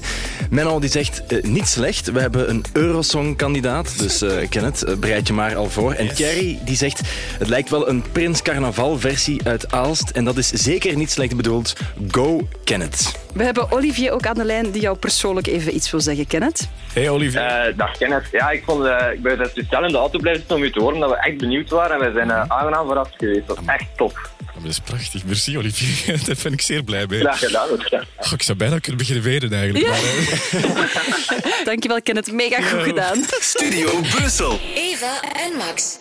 Menno 0.49 0.80
die 0.80 0.89
zegt 0.89 1.21
uh, 1.27 1.43
niet 1.43 1.67
slecht. 1.67 2.12
We 2.12 2.19
hebben 2.19 2.49
een 2.49 2.63
Eurosong-kandidaat, 2.73 3.99
dus 3.99 4.21
uh, 4.21 4.32
Kenneth, 4.49 4.99
bereid 4.99 5.27
je 5.27 5.34
maar 5.34 5.56
al 5.56 5.69
voor. 5.69 5.93
En 5.93 6.15
Thierry 6.15 6.60
die 6.65 6.75
zegt 6.75 7.01
het 7.38 7.47
lijkt 7.47 7.69
wel 7.69 7.89
een 7.89 8.04
Prins 8.12 8.41
Carnaval 8.41 8.99
versie 8.99 9.41
uit 9.43 9.71
Aalst 9.71 10.10
en 10.10 10.23
dat 10.23 10.38
is 10.38 10.49
zeker 10.49 10.95
niet 10.95 11.12
slecht 11.12 11.36
bedoeld. 11.36 11.73
Go 12.12 12.47
Kenneth. 12.63 13.12
We 13.33 13.43
hebben 13.43 13.71
Olivier 13.71 14.11
ook 14.11 14.25
aan 14.25 14.35
de 14.35 14.45
lijn 14.45 14.71
die 14.71 14.81
jou 14.81 14.97
persoonlijk 14.97 15.47
even 15.47 15.75
iets 15.75 15.91
wil 15.91 16.01
zeggen, 16.01 16.27
Kenneth. 16.27 16.69
Hey 16.93 17.09
Olivier. 17.09 17.69
Uh, 17.69 17.77
dag 17.77 17.97
Kenneth. 17.97 18.27
Ja, 18.31 18.49
ik, 18.49 18.63
vond, 18.65 18.85
uh, 18.85 19.05
ik 19.13 19.21
ben 19.21 19.49
speciaal 19.49 19.85
in 19.85 19.91
de 19.91 19.97
auto 19.97 20.19
blijven 20.19 20.55
om 20.55 20.63
u 20.63 20.71
te 20.71 20.79
horen 20.79 20.99
dat 20.99 21.09
we 21.09 21.15
echt 21.15 21.37
benieuwd 21.37 21.69
waren 21.69 22.01
en 22.01 22.07
we 22.07 22.17
zijn 22.17 22.27
uh, 22.27 22.43
aangenaam 22.47 22.87
verrast 22.87 23.13
geweest. 23.17 23.47
Dat 23.47 23.57
is 23.61 23.65
echt 23.65 23.85
top. 23.97 24.29
Dat 24.61 24.71
is 24.71 24.79
prachtig. 24.79 25.25
Merci 25.25 25.57
Olivier. 25.57 26.19
Daar 26.25 26.35
ben 26.43 26.53
ik 26.53 26.61
zeer 26.61 26.83
blij 26.83 27.05
mee. 27.07 27.19
Graag 27.19 27.39
gedaan. 27.39 27.69
Oh, 27.69 28.31
ik 28.31 28.43
zou 28.43 28.57
bijna 28.57 28.79
kunnen 28.79 28.97
beginnen 28.97 29.23
wenen 29.23 29.53
eigenlijk. 29.53 29.85
Ja. 29.85 30.67
Maar, 30.67 31.63
Dankjewel 31.65 32.01
Kenneth. 32.01 32.31
Mega 32.31 32.61
goed 32.61 32.83
gedaan. 32.83 33.23
Studio 33.39 33.99
Brussel. 34.15 34.59
Eva 34.75 35.21
en 35.21 35.57
Max. 35.57 35.99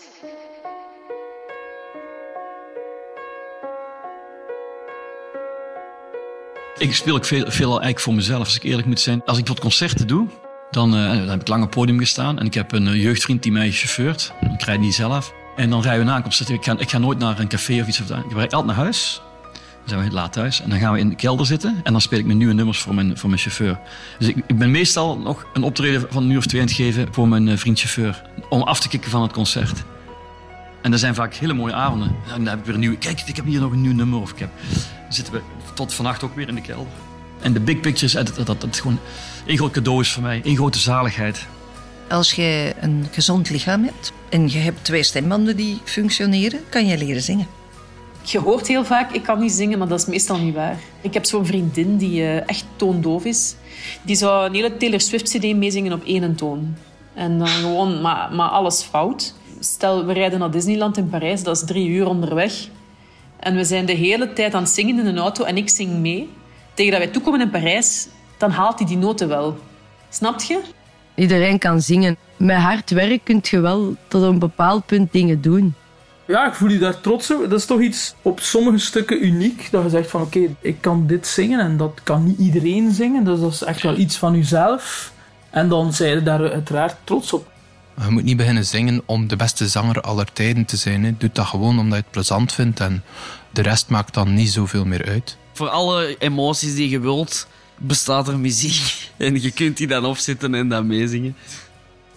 Ik 6.80 6.94
speel 6.94 7.14
ook 7.16 7.24
veel, 7.24 7.44
veel 7.48 7.70
eigenlijk 7.70 8.00
voor 8.00 8.14
mezelf, 8.14 8.44
als 8.44 8.56
ik 8.56 8.62
eerlijk 8.62 8.86
moet 8.86 9.00
zijn. 9.00 9.22
Als 9.24 9.38
ik 9.38 9.46
wat 9.46 9.60
concerten 9.60 10.06
doe, 10.06 10.28
dan, 10.70 10.94
uh, 10.96 11.08
dan 11.08 11.28
heb 11.28 11.40
ik 11.40 11.48
lang 11.48 11.64
op 11.64 11.70
podium 11.70 11.98
gestaan. 11.98 12.38
En 12.38 12.46
ik 12.46 12.54
heb 12.54 12.72
een 12.72 12.86
uh, 12.86 13.02
jeugdvriend 13.02 13.42
die 13.42 13.52
mij 13.52 13.72
chauffeurt. 13.72 14.32
Ik 14.52 14.62
rijd 14.62 14.80
niet 14.80 14.94
zelf. 14.94 15.32
En 15.56 15.70
dan 15.70 15.82
rijden 15.82 16.04
we 16.04 16.10
na. 16.10 16.24
Ik 16.54 16.64
ga, 16.64 16.78
ik 16.78 16.90
ga 16.90 16.98
nooit 16.98 17.18
naar 17.18 17.38
een 17.38 17.48
café 17.48 17.80
of 17.80 17.88
iets. 17.88 18.00
Of 18.00 18.06
dat. 18.06 18.18
Ik 18.18 18.32
rijd 18.32 18.54
altijd 18.54 18.76
naar 18.76 18.84
huis. 18.84 19.22
Dan 19.52 19.88
zijn 19.88 20.08
we 20.08 20.14
laat 20.14 20.32
thuis. 20.32 20.60
En 20.60 20.70
dan 20.70 20.78
gaan 20.78 20.92
we 20.92 20.98
in 20.98 21.08
de 21.08 21.14
kelder 21.14 21.46
zitten. 21.46 21.80
En 21.82 21.92
dan 21.92 22.00
speel 22.00 22.18
ik 22.18 22.24
mijn 22.24 22.38
nieuwe 22.38 22.54
nummers 22.54 22.78
voor 22.78 22.94
mijn, 22.94 23.18
voor 23.18 23.28
mijn 23.28 23.40
chauffeur. 23.40 23.78
Dus 24.18 24.28
ik, 24.28 24.36
ik 24.46 24.58
ben 24.58 24.70
meestal 24.70 25.18
nog 25.18 25.46
een 25.52 25.62
optreden 25.62 26.06
van 26.10 26.22
een 26.22 26.30
uur 26.30 26.38
of 26.38 26.46
twee 26.46 26.60
aan 26.60 26.66
het 26.66 26.76
geven 26.76 27.08
voor 27.10 27.28
mijn 27.28 27.46
uh, 27.46 27.56
vriend 27.56 27.78
chauffeur. 27.78 28.22
Om 28.48 28.62
af 28.62 28.80
te 28.80 28.88
kicken 28.88 29.10
van 29.10 29.22
het 29.22 29.32
concert. 29.32 29.82
En 30.82 30.90
dat 30.90 31.00
zijn 31.00 31.14
vaak 31.14 31.34
hele 31.34 31.52
mooie 31.52 31.74
avonden. 31.74 32.08
En 32.08 32.44
dan 32.44 32.46
heb 32.46 32.58
ik 32.58 32.64
weer 32.64 32.74
een 32.74 32.80
nieuw... 32.80 32.96
Kijk, 32.98 33.20
ik 33.26 33.36
heb 33.36 33.44
hier 33.44 33.60
nog 33.60 33.72
een 33.72 33.80
nieuw 33.80 33.94
nummer. 33.94 34.20
Of 34.20 34.30
ik 34.30 34.38
heb... 34.38 34.50
Dan 35.02 35.12
zitten 35.12 35.34
we 35.34 35.40
tot 35.86 35.94
vannacht 35.94 36.22
ook 36.22 36.34
weer 36.34 36.48
in 36.48 36.54
de 36.54 36.60
kelder. 36.60 36.92
En 37.40 37.52
de 37.52 37.60
big 37.60 37.80
pictures, 37.80 38.12
dat, 38.12 38.34
dat, 38.34 38.46
dat, 38.46 38.60
dat 38.60 38.80
gewoon 38.80 38.98
één 39.46 39.56
groot 39.56 39.70
cadeau 39.72 40.00
is 40.00 40.12
voor 40.12 40.22
mij. 40.22 40.40
één 40.44 40.56
grote 40.56 40.78
zaligheid. 40.78 41.46
Als 42.08 42.32
je 42.32 42.74
een 42.80 43.06
gezond 43.10 43.50
lichaam 43.50 43.84
hebt 43.84 44.12
en 44.28 44.50
je 44.50 44.58
hebt 44.58 44.84
twee 44.84 45.02
stembanden 45.02 45.56
die 45.56 45.78
functioneren, 45.84 46.60
kan 46.68 46.86
je 46.86 46.98
leren 46.98 47.22
zingen. 47.22 47.46
Je 48.22 48.38
hoort 48.38 48.66
heel 48.66 48.84
vaak, 48.84 49.12
ik 49.12 49.22
kan 49.22 49.40
niet 49.40 49.52
zingen, 49.52 49.78
maar 49.78 49.88
dat 49.88 50.00
is 50.00 50.06
meestal 50.06 50.38
niet 50.38 50.54
waar. 50.54 50.78
Ik 51.00 51.14
heb 51.14 51.24
zo'n 51.24 51.46
vriendin 51.46 51.96
die 51.96 52.20
uh, 52.20 52.48
echt 52.48 52.64
toondoof 52.76 53.24
is. 53.24 53.54
Die 54.02 54.16
zou 54.16 54.46
een 54.46 54.54
hele 54.54 54.76
Taylor 54.76 55.00
Swift-cd 55.00 55.56
meezingen 55.56 55.92
op 55.92 56.04
één 56.04 56.34
toon. 56.34 56.76
En 57.14 57.38
dan 57.38 57.48
gewoon, 57.48 58.00
maar, 58.00 58.32
maar 58.32 58.48
alles 58.48 58.82
fout. 58.82 59.34
Stel, 59.60 60.06
we 60.06 60.12
rijden 60.12 60.38
naar 60.38 60.50
Disneyland 60.50 60.96
in 60.96 61.08
Parijs, 61.08 61.42
dat 61.42 61.56
is 61.56 61.64
drie 61.64 61.88
uur 61.88 62.06
onderweg. 62.06 62.68
En 63.40 63.54
we 63.54 63.64
zijn 63.64 63.86
de 63.86 63.92
hele 63.92 64.32
tijd 64.32 64.54
aan 64.54 64.62
het 64.62 64.70
zingen 64.70 64.98
in 64.98 65.06
een 65.06 65.18
auto 65.18 65.44
en 65.44 65.56
ik 65.56 65.68
zing 65.68 65.98
mee. 65.98 66.30
Tegen 66.74 66.92
dat 66.92 67.00
wij 67.00 67.10
toekomen 67.10 67.40
in 67.40 67.50
Parijs, 67.50 68.08
dan 68.38 68.50
haalt 68.50 68.78
hij 68.78 68.88
die 68.88 68.96
noten 68.96 69.28
wel. 69.28 69.58
Snapt 70.08 70.46
je? 70.46 70.60
Iedereen 71.14 71.58
kan 71.58 71.80
zingen. 71.80 72.16
Met 72.36 72.56
hard 72.56 72.90
werk 72.90 73.24
kun 73.24 73.38
je 73.42 73.60
wel 73.60 73.96
tot 74.08 74.22
een 74.22 74.38
bepaald 74.38 74.86
punt 74.86 75.12
dingen 75.12 75.40
doen. 75.40 75.74
Ja, 76.26 76.46
ik 76.46 76.54
voel 76.54 76.68
je 76.68 76.78
daar 76.78 77.00
trots 77.00 77.30
op. 77.30 77.40
Dat 77.40 77.58
is 77.58 77.64
toch 77.64 77.80
iets 77.80 78.14
op 78.22 78.40
sommige 78.40 78.78
stukken 78.78 79.24
uniek. 79.24 79.68
Dat 79.70 79.82
je 79.82 79.88
zegt 79.88 80.10
van 80.10 80.22
oké, 80.22 80.38
okay, 80.38 80.54
ik 80.60 80.76
kan 80.80 81.06
dit 81.06 81.26
zingen 81.26 81.60
en 81.60 81.76
dat 81.76 82.00
kan 82.02 82.24
niet 82.24 82.38
iedereen 82.38 82.92
zingen. 82.92 83.24
Dus 83.24 83.40
dat 83.40 83.52
is 83.52 83.62
echt 83.62 83.82
wel 83.82 83.96
iets 83.96 84.16
van 84.16 84.34
jezelf. 84.36 85.12
En 85.50 85.68
dan 85.68 85.92
zijn 85.92 86.14
je 86.14 86.22
daar 86.22 86.52
uiteraard 86.52 86.96
trots 87.04 87.32
op. 87.32 87.49
Je 88.04 88.10
moet 88.10 88.24
niet 88.24 88.36
beginnen 88.36 88.66
zingen 88.66 89.02
om 89.06 89.28
de 89.28 89.36
beste 89.36 89.68
zanger 89.68 90.00
aller 90.00 90.32
tijden 90.32 90.64
te 90.64 90.76
zijn. 90.76 91.04
Hè. 91.04 91.14
Doe 91.18 91.30
dat 91.32 91.46
gewoon 91.46 91.78
omdat 91.78 91.98
je 91.98 92.02
het 92.02 92.10
plezant 92.10 92.52
vindt 92.52 92.80
en 92.80 93.02
de 93.50 93.62
rest 93.62 93.88
maakt 93.88 94.14
dan 94.14 94.34
niet 94.34 94.50
zoveel 94.50 94.84
meer 94.84 95.04
uit. 95.06 95.36
Voor 95.52 95.68
alle 95.68 96.16
emoties 96.18 96.74
die 96.74 96.90
je 96.90 97.00
wilt, 97.00 97.46
bestaat 97.76 98.28
er 98.28 98.38
muziek. 98.38 99.08
En 99.16 99.42
je 99.42 99.50
kunt 99.50 99.76
die 99.76 99.86
dan 99.86 100.04
opzetten 100.04 100.54
en 100.54 100.68
dan 100.68 100.86
meezingen. 100.86 101.36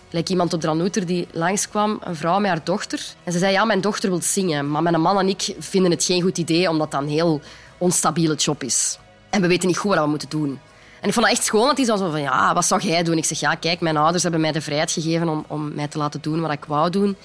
Like 0.09 0.31
iemand 0.31 0.53
op 0.53 0.61
de 0.61 0.67
Ranouter 0.67 1.05
die 1.05 1.27
langskwam, 1.31 1.99
een 2.03 2.15
vrouw 2.15 2.39
met 2.39 2.49
haar 2.49 2.63
dochter. 2.63 3.05
En 3.23 3.31
ze 3.31 3.39
zei, 3.39 3.51
ja, 3.51 3.65
mijn 3.65 3.81
dochter 3.81 4.09
wil 4.09 4.21
zingen. 4.21 4.71
Maar 4.71 4.81
mijn 4.83 5.01
man 5.01 5.19
en 5.19 5.27
ik 5.27 5.55
vinden 5.59 5.91
het 5.91 6.03
geen 6.03 6.21
goed 6.21 6.37
idee, 6.37 6.69
omdat 6.69 6.91
dat 6.91 7.01
een 7.01 7.09
heel 7.09 7.41
onstabiele 7.77 8.35
job 8.35 8.63
is. 8.63 8.97
En 9.29 9.41
we 9.41 9.47
weten 9.47 9.67
niet 9.67 9.77
goed 9.77 9.93
wat 9.93 10.03
we 10.03 10.09
moeten 10.09 10.29
doen. 10.29 10.59
En 11.03 11.09
ik 11.09 11.15
vond 11.15 11.27
het 11.27 11.37
echt 11.37 11.45
schoon 11.45 11.67
dat 11.67 11.77
hij 11.77 11.85
zo 11.85 11.97
van, 11.97 12.21
ja, 12.21 12.53
wat 12.53 12.65
zou 12.65 12.81
jij 12.81 13.03
doen? 13.03 13.17
Ik 13.17 13.25
zeg, 13.25 13.39
ja, 13.39 13.55
kijk, 13.55 13.79
mijn 13.79 13.97
ouders 13.97 14.23
hebben 14.23 14.41
mij 14.41 14.51
de 14.51 14.61
vrijheid 14.61 14.91
gegeven 14.91 15.29
om, 15.29 15.45
om 15.47 15.73
mij 15.73 15.87
te 15.87 15.97
laten 15.97 16.21
doen 16.21 16.41
wat 16.41 16.51
ik 16.51 16.65
wou 16.65 16.89
doen. 16.89 17.15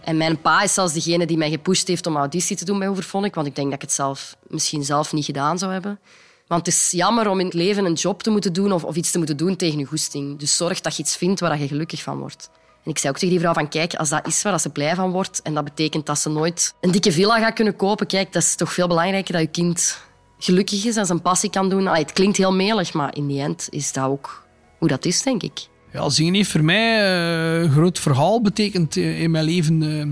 En 0.00 0.16
mijn 0.16 0.40
pa 0.40 0.62
is 0.62 0.74
zelfs 0.74 0.92
degene 0.92 1.26
die 1.26 1.36
mij 1.36 1.50
gepusht 1.50 1.88
heeft 1.88 2.06
om 2.06 2.16
auditie 2.16 2.56
te 2.56 2.64
doen 2.64 2.78
bij 2.78 2.88
Overvonic, 2.88 3.34
want 3.34 3.46
ik 3.46 3.54
denk 3.54 3.66
dat 3.66 3.76
ik 3.76 3.82
het 3.82 3.92
zelf 3.92 4.36
misschien 4.48 4.84
zelf 4.84 5.12
niet 5.12 5.24
gedaan 5.24 5.58
zou 5.58 5.72
hebben. 5.72 5.98
Want 6.46 6.66
het 6.66 6.74
is 6.74 6.90
jammer 6.90 7.28
om 7.28 7.38
in 7.38 7.44
het 7.44 7.54
leven 7.54 7.84
een 7.84 7.92
job 7.92 8.22
te 8.22 8.30
moeten 8.30 8.52
doen 8.52 8.72
of, 8.72 8.84
of 8.84 8.96
iets 8.96 9.10
te 9.10 9.18
moeten 9.18 9.36
doen 9.36 9.56
tegen 9.56 9.78
je 9.78 9.84
goesting. 9.84 10.38
Dus 10.38 10.56
zorg 10.56 10.80
dat 10.80 10.96
je 10.96 11.02
iets 11.02 11.16
vindt 11.16 11.40
waar 11.40 11.60
je 11.60 11.68
gelukkig 11.68 12.02
van 12.02 12.18
wordt. 12.18 12.50
En 12.84 12.90
ik 12.90 12.98
zei 12.98 13.12
ook 13.12 13.18
tegen 13.18 13.34
die 13.34 13.40
vrouw 13.40 13.54
van, 13.54 13.68
kijk, 13.68 13.94
als 13.94 14.08
dat 14.08 14.26
is 14.26 14.42
waar 14.42 14.60
ze 14.60 14.70
blij 14.70 14.94
van 14.94 15.10
wordt 15.10 15.42
en 15.42 15.54
dat 15.54 15.64
betekent 15.64 16.06
dat 16.06 16.18
ze 16.18 16.28
nooit 16.28 16.74
een 16.80 16.90
dikke 16.90 17.12
villa 17.12 17.38
gaat 17.38 17.54
kunnen 17.54 17.76
kopen, 17.76 18.06
kijk, 18.06 18.32
dat 18.32 18.42
is 18.42 18.54
toch 18.54 18.72
veel 18.72 18.88
belangrijker 18.88 19.32
dat 19.32 19.42
je 19.42 19.48
kind 19.48 19.98
gelukkig 20.44 20.84
is 20.84 20.96
en 20.96 21.06
zijn 21.06 21.22
passie 21.22 21.50
kan 21.50 21.68
doen. 21.68 21.86
Allee, 21.86 22.02
het 22.02 22.12
klinkt 22.12 22.36
heel 22.36 22.52
melig, 22.52 22.92
maar 22.92 23.16
in 23.16 23.26
die 23.26 23.40
end 23.40 23.66
is 23.70 23.92
dat 23.92 24.04
ook 24.04 24.46
hoe 24.78 24.88
dat 24.88 25.04
is, 25.04 25.22
denk 25.22 25.42
ik. 25.42 25.68
Ja, 25.92 26.08
zingen 26.08 26.34
heeft 26.34 26.50
voor 26.50 26.64
mij 26.64 27.02
uh, 27.02 27.62
een 27.62 27.70
groot 27.70 27.98
verhaal 27.98 28.42
betekend 28.42 28.96
in 28.96 29.30
mijn 29.30 29.44
leven. 29.44 29.82
Uh, 29.82 30.06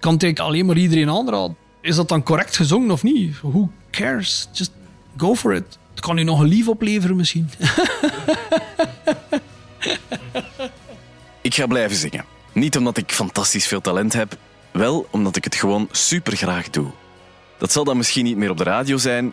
kan 0.00 0.18
ik 0.18 0.38
alleen 0.38 0.66
maar 0.66 0.76
iedereen 0.76 1.10
aanraden. 1.10 1.56
Is 1.80 1.96
dat 1.96 2.08
dan 2.08 2.22
correct 2.22 2.56
gezongen 2.56 2.90
of 2.90 3.02
niet? 3.02 3.40
Who 3.40 3.70
cares? 3.90 4.48
Just 4.52 4.70
go 5.16 5.34
for 5.34 5.54
it. 5.54 5.78
Het 5.90 6.00
kan 6.00 6.18
u 6.18 6.22
nog 6.22 6.40
een 6.40 6.48
lief 6.48 6.68
opleveren 6.68 7.16
misschien. 7.16 7.50
ik 11.40 11.54
ga 11.54 11.66
blijven 11.66 11.96
zingen. 11.96 12.24
Niet 12.52 12.76
omdat 12.76 12.96
ik 12.96 13.12
fantastisch 13.12 13.66
veel 13.66 13.80
talent 13.80 14.12
heb, 14.12 14.36
wel 14.70 15.06
omdat 15.10 15.36
ik 15.36 15.44
het 15.44 15.54
gewoon 15.54 15.88
super 15.90 16.36
graag 16.36 16.70
doe. 16.70 16.86
Dat 17.58 17.72
zal 17.72 17.84
dan 17.84 17.96
misschien 17.96 18.24
niet 18.24 18.36
meer 18.36 18.50
op 18.50 18.56
de 18.58 18.64
radio 18.64 18.96
zijn, 18.96 19.32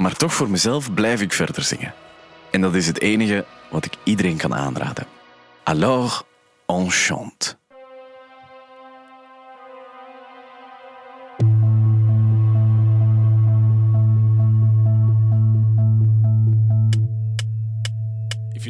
maar 0.00 0.16
toch 0.16 0.34
voor 0.34 0.50
mezelf 0.50 0.94
blijf 0.94 1.20
ik 1.20 1.32
verder 1.32 1.62
zingen. 1.62 1.94
En 2.50 2.60
dat 2.60 2.74
is 2.74 2.86
het 2.86 3.00
enige 3.00 3.44
wat 3.70 3.84
ik 3.84 3.92
iedereen 4.04 4.36
kan 4.36 4.54
aanraden. 4.54 5.06
Alors, 5.62 6.22
on 6.66 6.90
chante. 6.90 7.59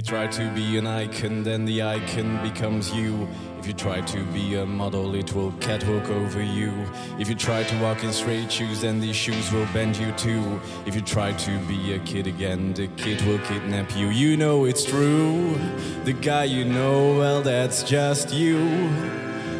You 0.00 0.04
try 0.04 0.26
to 0.26 0.50
be 0.54 0.78
an 0.78 0.86
icon, 0.86 1.42
then 1.42 1.66
the 1.66 1.82
icon 1.82 2.42
becomes 2.42 2.90
you. 2.90 3.28
If 3.58 3.66
you 3.66 3.74
try 3.74 4.00
to 4.00 4.24
be 4.32 4.54
a 4.54 4.64
model, 4.64 5.14
it 5.14 5.34
will 5.34 5.52
catwalk 5.60 6.08
over 6.08 6.42
you. 6.42 6.72
If 7.18 7.28
you 7.28 7.34
try 7.34 7.64
to 7.64 7.82
walk 7.82 8.02
in 8.02 8.10
straight 8.10 8.50
shoes, 8.50 8.80
then 8.80 8.98
these 8.98 9.14
shoes 9.14 9.52
will 9.52 9.66
bend 9.74 9.98
you 9.98 10.10
too. 10.12 10.58
If 10.86 10.94
you 10.94 11.02
try 11.02 11.34
to 11.34 11.58
be 11.66 11.92
a 11.92 11.98
kid 11.98 12.26
again, 12.26 12.72
the 12.72 12.86
kid 12.96 13.20
will 13.26 13.40
kidnap 13.40 13.94
you. 13.94 14.08
You 14.08 14.38
know 14.38 14.64
it's 14.64 14.84
true. 14.86 15.58
The 16.04 16.14
guy 16.14 16.44
you 16.44 16.64
know, 16.64 17.18
well, 17.18 17.42
that's 17.42 17.82
just 17.82 18.32
you. 18.32 18.56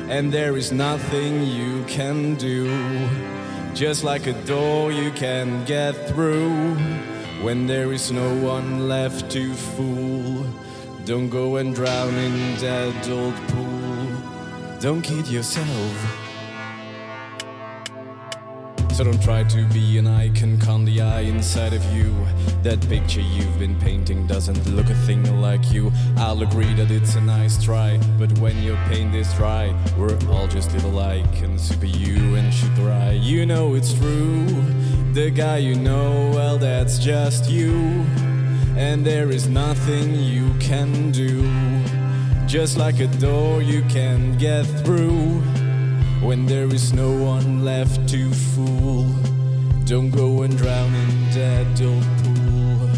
And 0.09 0.33
there 0.33 0.57
is 0.57 0.73
nothing 0.73 1.45
you 1.45 1.85
can 1.85 2.37
do. 2.37 2.65
Just 3.75 4.05
like 4.05 4.27
a 4.27 4.33
door 4.45 4.91
you 4.91 5.11
can 5.11 5.67
get 5.67 5.93
through. 6.09 6.79
When 7.43 7.67
there 7.67 7.91
is 7.91 8.13
no 8.13 8.35
one 8.45 8.87
left 8.87 9.31
to 9.31 9.55
fool, 9.55 10.45
don't 11.07 11.31
go 11.31 11.57
and 11.57 11.75
drown 11.75 12.15
in 12.15 12.57
that 12.57 13.09
old 13.09 13.35
pool. 13.49 14.79
Don't 14.79 15.01
kid 15.01 15.27
yourself. 15.27 16.30
So 19.01 19.05
don't 19.05 19.23
try 19.23 19.45
to 19.45 19.65
be 19.69 19.97
an 19.97 20.07
icon, 20.07 20.59
con 20.59 20.85
the 20.85 21.01
eye 21.01 21.21
inside 21.23 21.73
of 21.73 21.83
you. 21.87 22.15
That 22.63 22.87
picture 22.87 23.23
you've 23.23 23.59
been 23.59 23.81
painting 23.81 24.27
doesn't 24.27 24.67
look 24.77 24.91
a 24.91 24.95
thing 24.95 25.41
like 25.41 25.73
you. 25.73 25.91
I'll 26.19 26.43
agree 26.43 26.75
that 26.75 26.91
it's 26.91 27.15
a 27.15 27.21
nice 27.23 27.65
try, 27.65 27.99
but 28.19 28.31
when 28.41 28.63
your 28.63 28.77
paint 28.91 29.15
is 29.15 29.33
dry, 29.37 29.75
we're 29.97 30.19
all 30.29 30.47
just 30.47 30.75
little 30.75 30.99
icons, 30.99 31.63
super 31.63 31.87
you 31.87 32.35
and 32.35 32.53
should 32.53 32.75
dry. 32.75 33.13
You 33.13 33.47
know 33.47 33.73
it's 33.75 33.95
true. 33.95 34.45
The 35.15 35.31
guy 35.31 35.57
you 35.57 35.77
know, 35.77 36.31
well, 36.35 36.59
that's 36.59 36.99
just 36.99 37.49
you. 37.49 37.73
And 38.77 39.03
there 39.03 39.31
is 39.31 39.49
nothing 39.49 40.15
you 40.15 40.53
can 40.61 41.11
do. 41.11 41.41
Just 42.47 42.77
like 42.77 43.01
a 43.01 43.07
door 43.07 43.63
you 43.63 43.81
can't 43.85 44.39
get 44.39 44.65
through. 44.85 45.43
When 46.21 46.47
there 46.47 46.67
is 46.75 46.93
no 46.93 47.09
one 47.09 47.65
left 47.65 48.09
to 48.09 48.19
fool, 48.33 49.07
don't 49.85 50.17
go 50.17 50.43
and 50.43 50.59
drown 50.59 50.95
in 50.95 51.31
that 51.31 51.81
old 51.87 52.05
pool. 52.23 52.89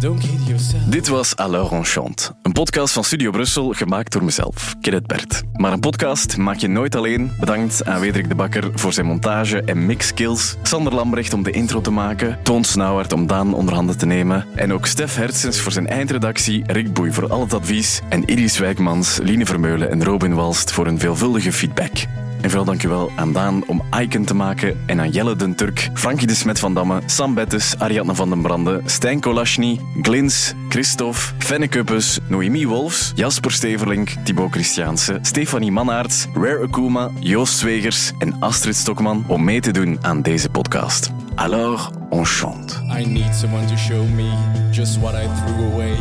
Don't 0.00 0.20
kid 0.20 0.46
yourself. 0.46 0.82
Dit 0.84 1.08
was 1.08 1.36
Alors 1.36 1.96
een 2.42 2.52
podcast 2.52 2.92
van 2.92 3.04
Studio 3.04 3.30
Brussel 3.30 3.72
gemaakt 3.72 4.12
door 4.12 4.24
mezelf, 4.24 4.74
Kenneth 4.80 5.06
Bert. 5.06 5.42
Maar 5.52 5.72
een 5.72 5.80
podcast 5.80 6.36
maak 6.36 6.56
je 6.56 6.68
nooit 6.68 6.96
alleen. 6.96 7.32
Bedankt 7.40 7.84
aan 7.84 8.00
Wederik 8.00 8.28
de 8.28 8.34
Bakker 8.34 8.70
voor 8.74 8.92
zijn 8.92 9.06
montage 9.06 9.62
en 9.62 9.86
mixskills, 9.86 10.56
Sander 10.62 10.94
Lambrecht 10.94 11.32
om 11.32 11.42
de 11.42 11.50
intro 11.50 11.80
te 11.80 11.90
maken, 11.90 12.38
Toon 12.42 12.64
Snauwaert 12.64 13.12
om 13.12 13.26
Daan 13.26 13.54
onder 13.54 13.74
handen 13.74 13.98
te 13.98 14.06
nemen 14.06 14.46
en 14.54 14.72
ook 14.72 14.86
Stef 14.86 15.16
Hertzens 15.16 15.60
voor 15.60 15.72
zijn 15.72 15.88
eindredactie, 15.88 16.62
Rick 16.66 16.92
Boei 16.92 17.12
voor 17.12 17.28
al 17.28 17.40
het 17.40 17.54
advies 17.54 18.00
en 18.08 18.24
Iris 18.24 18.58
Wijkmans, 18.58 19.18
Line 19.22 19.46
Vermeulen 19.46 19.90
en 19.90 20.04
Robin 20.04 20.34
Walst 20.34 20.72
voor 20.72 20.86
een 20.86 20.98
veelvuldige 20.98 21.52
feedback. 21.52 22.06
En 22.40 22.50
vooral 22.50 22.64
dankjewel 22.64 23.10
aan 23.16 23.32
Daan 23.32 23.62
om 23.66 23.82
Icon 24.00 24.24
te 24.24 24.34
maken 24.34 24.76
en 24.86 25.00
aan 25.00 25.10
Jelle 25.10 25.36
den 25.36 25.54
Turk, 25.54 25.90
Frankie 25.94 26.26
de 26.26 26.34
Smet 26.34 26.58
van 26.58 26.74
Damme, 26.74 27.00
Sam 27.06 27.34
Bettes, 27.34 27.78
Ariadne 27.78 28.14
van 28.14 28.28
den 28.28 28.42
Brande, 28.42 28.80
Stijn 28.84 29.20
Kolashny, 29.20 29.80
Glins, 30.02 30.54
Christophe, 30.68 31.34
Fenne 31.38 31.68
Kuppes, 31.68 32.18
Noemi 32.28 32.66
Wolfs, 32.66 33.12
Jasper 33.14 33.50
Steverlink, 33.50 34.14
Thibaut 34.24 34.52
Christiaanse, 34.52 35.18
Stefanie 35.22 35.70
Mannaerts, 35.70 36.26
Rare 36.34 36.62
Akuma, 36.62 37.10
Joost 37.20 37.58
Zwegers 37.58 38.12
en 38.18 38.36
Astrid 38.40 38.76
Stokman 38.76 39.24
om 39.26 39.44
mee 39.44 39.60
te 39.60 39.70
doen 39.70 39.98
aan 40.00 40.22
deze 40.22 40.48
podcast. 40.48 41.10
Alors, 41.34 41.90
on 42.10 42.26
chante. 42.26 42.74
I 43.00 43.04
need 43.06 43.34
someone 43.34 43.66
to 43.66 43.76
show 43.76 44.08
me 44.08 44.30
just 44.70 44.98
what 45.00 45.14
I 45.14 45.26
threw 45.26 45.72
away. 45.72 45.96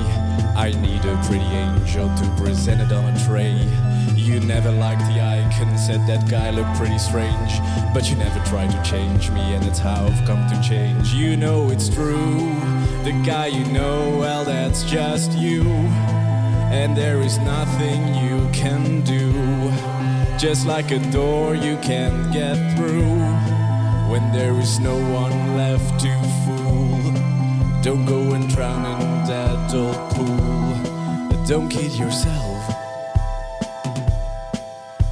I 0.56 0.73
need 0.82 1.06
a 1.06 1.28
pretty 1.28 1.56
angel 1.56 2.10
to 2.15 2.43
present 2.43 2.82
it 2.82 2.91
on 2.91 3.04
a 3.04 3.15
tray. 3.28 3.96
You 4.27 4.41
never 4.41 4.73
liked 4.73 4.99
the 5.03 5.21
icon, 5.21 5.77
said 5.77 6.05
that 6.07 6.29
guy 6.29 6.49
looked 6.49 6.75
pretty 6.75 6.97
strange. 6.97 7.61
But 7.93 8.09
you 8.09 8.17
never 8.17 8.43
tried 8.43 8.71
to 8.71 8.83
change 8.83 9.31
me, 9.31 9.39
and 9.55 9.63
it's 9.65 9.79
how 9.79 10.05
I've 10.05 10.27
come 10.27 10.45
to 10.49 10.61
change. 10.61 11.13
You 11.13 11.37
know 11.37 11.69
it's 11.69 11.87
true. 11.87 12.53
The 13.05 13.13
guy 13.25 13.47
you 13.47 13.63
know, 13.71 14.17
well, 14.19 14.43
that's 14.43 14.83
just 14.83 15.31
you. 15.31 15.63
And 16.75 16.95
there 16.97 17.21
is 17.21 17.37
nothing 17.37 18.15
you 18.15 18.49
can 18.51 18.99
do. 19.05 19.31
Just 20.37 20.67
like 20.67 20.91
a 20.91 20.99
door 21.09 21.55
you 21.55 21.77
can't 21.77 22.33
get 22.33 22.57
through. 22.75 23.15
When 24.11 24.29
there 24.33 24.59
is 24.59 24.77
no 24.77 24.97
one 25.13 25.55
left 25.55 26.01
to 26.01 26.13
fool. 26.43 27.13
Don't 27.81 28.05
go 28.05 28.33
and 28.33 28.49
drown 28.49 28.85
in 29.01 29.23
that 29.29 29.73
old 29.73 29.95
pool. 30.11 31.45
Don't 31.45 31.69
kid 31.69 31.93
yourself. 31.93 32.56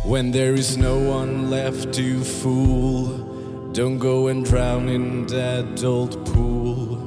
When 0.06 0.32
there 0.32 0.54
is 0.54 0.78
no 0.78 0.98
one 0.98 1.50
left 1.50 1.94
to 1.94 2.24
fool, 2.24 3.08
don't 3.72 3.98
go 3.98 4.28
and 4.28 4.46
drown 4.46 4.88
in 4.88 5.26
that 5.26 5.84
old 5.84 6.32
pool. 6.32 6.98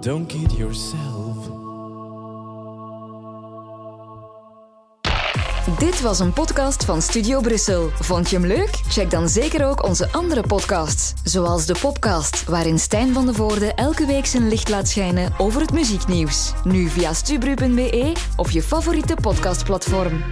Don't 0.00 0.26
kid 0.26 0.52
yourself. 0.52 1.36
Dit 5.78 6.00
was 6.00 6.18
een 6.18 6.32
podcast 6.32 6.84
van 6.84 7.02
Studio 7.02 7.40
Brussel. 7.40 7.90
Vond 8.00 8.30
je 8.30 8.36
hem 8.36 8.46
leuk? 8.46 8.70
Check 8.88 9.10
dan 9.10 9.28
zeker 9.28 9.66
ook 9.66 9.84
onze 9.84 10.12
andere 10.12 10.42
podcasts, 10.42 11.12
zoals 11.24 11.66
de 11.66 11.74
Popcast, 11.80 12.44
waarin 12.44 12.78
Stijn 12.78 13.12
van 13.12 13.26
de 13.26 13.34
Voorde 13.34 13.74
elke 13.74 14.06
week 14.06 14.26
zijn 14.26 14.48
licht 14.48 14.68
laat 14.68 14.88
schijnen 14.88 15.32
over 15.38 15.60
het 15.60 15.72
muzieknieuws. 15.72 16.52
Nu 16.64 16.88
via 16.88 17.12
stubru.be 17.12 18.12
of 18.36 18.50
je 18.50 18.62
favoriete 18.62 19.14
podcastplatform. 19.22 20.22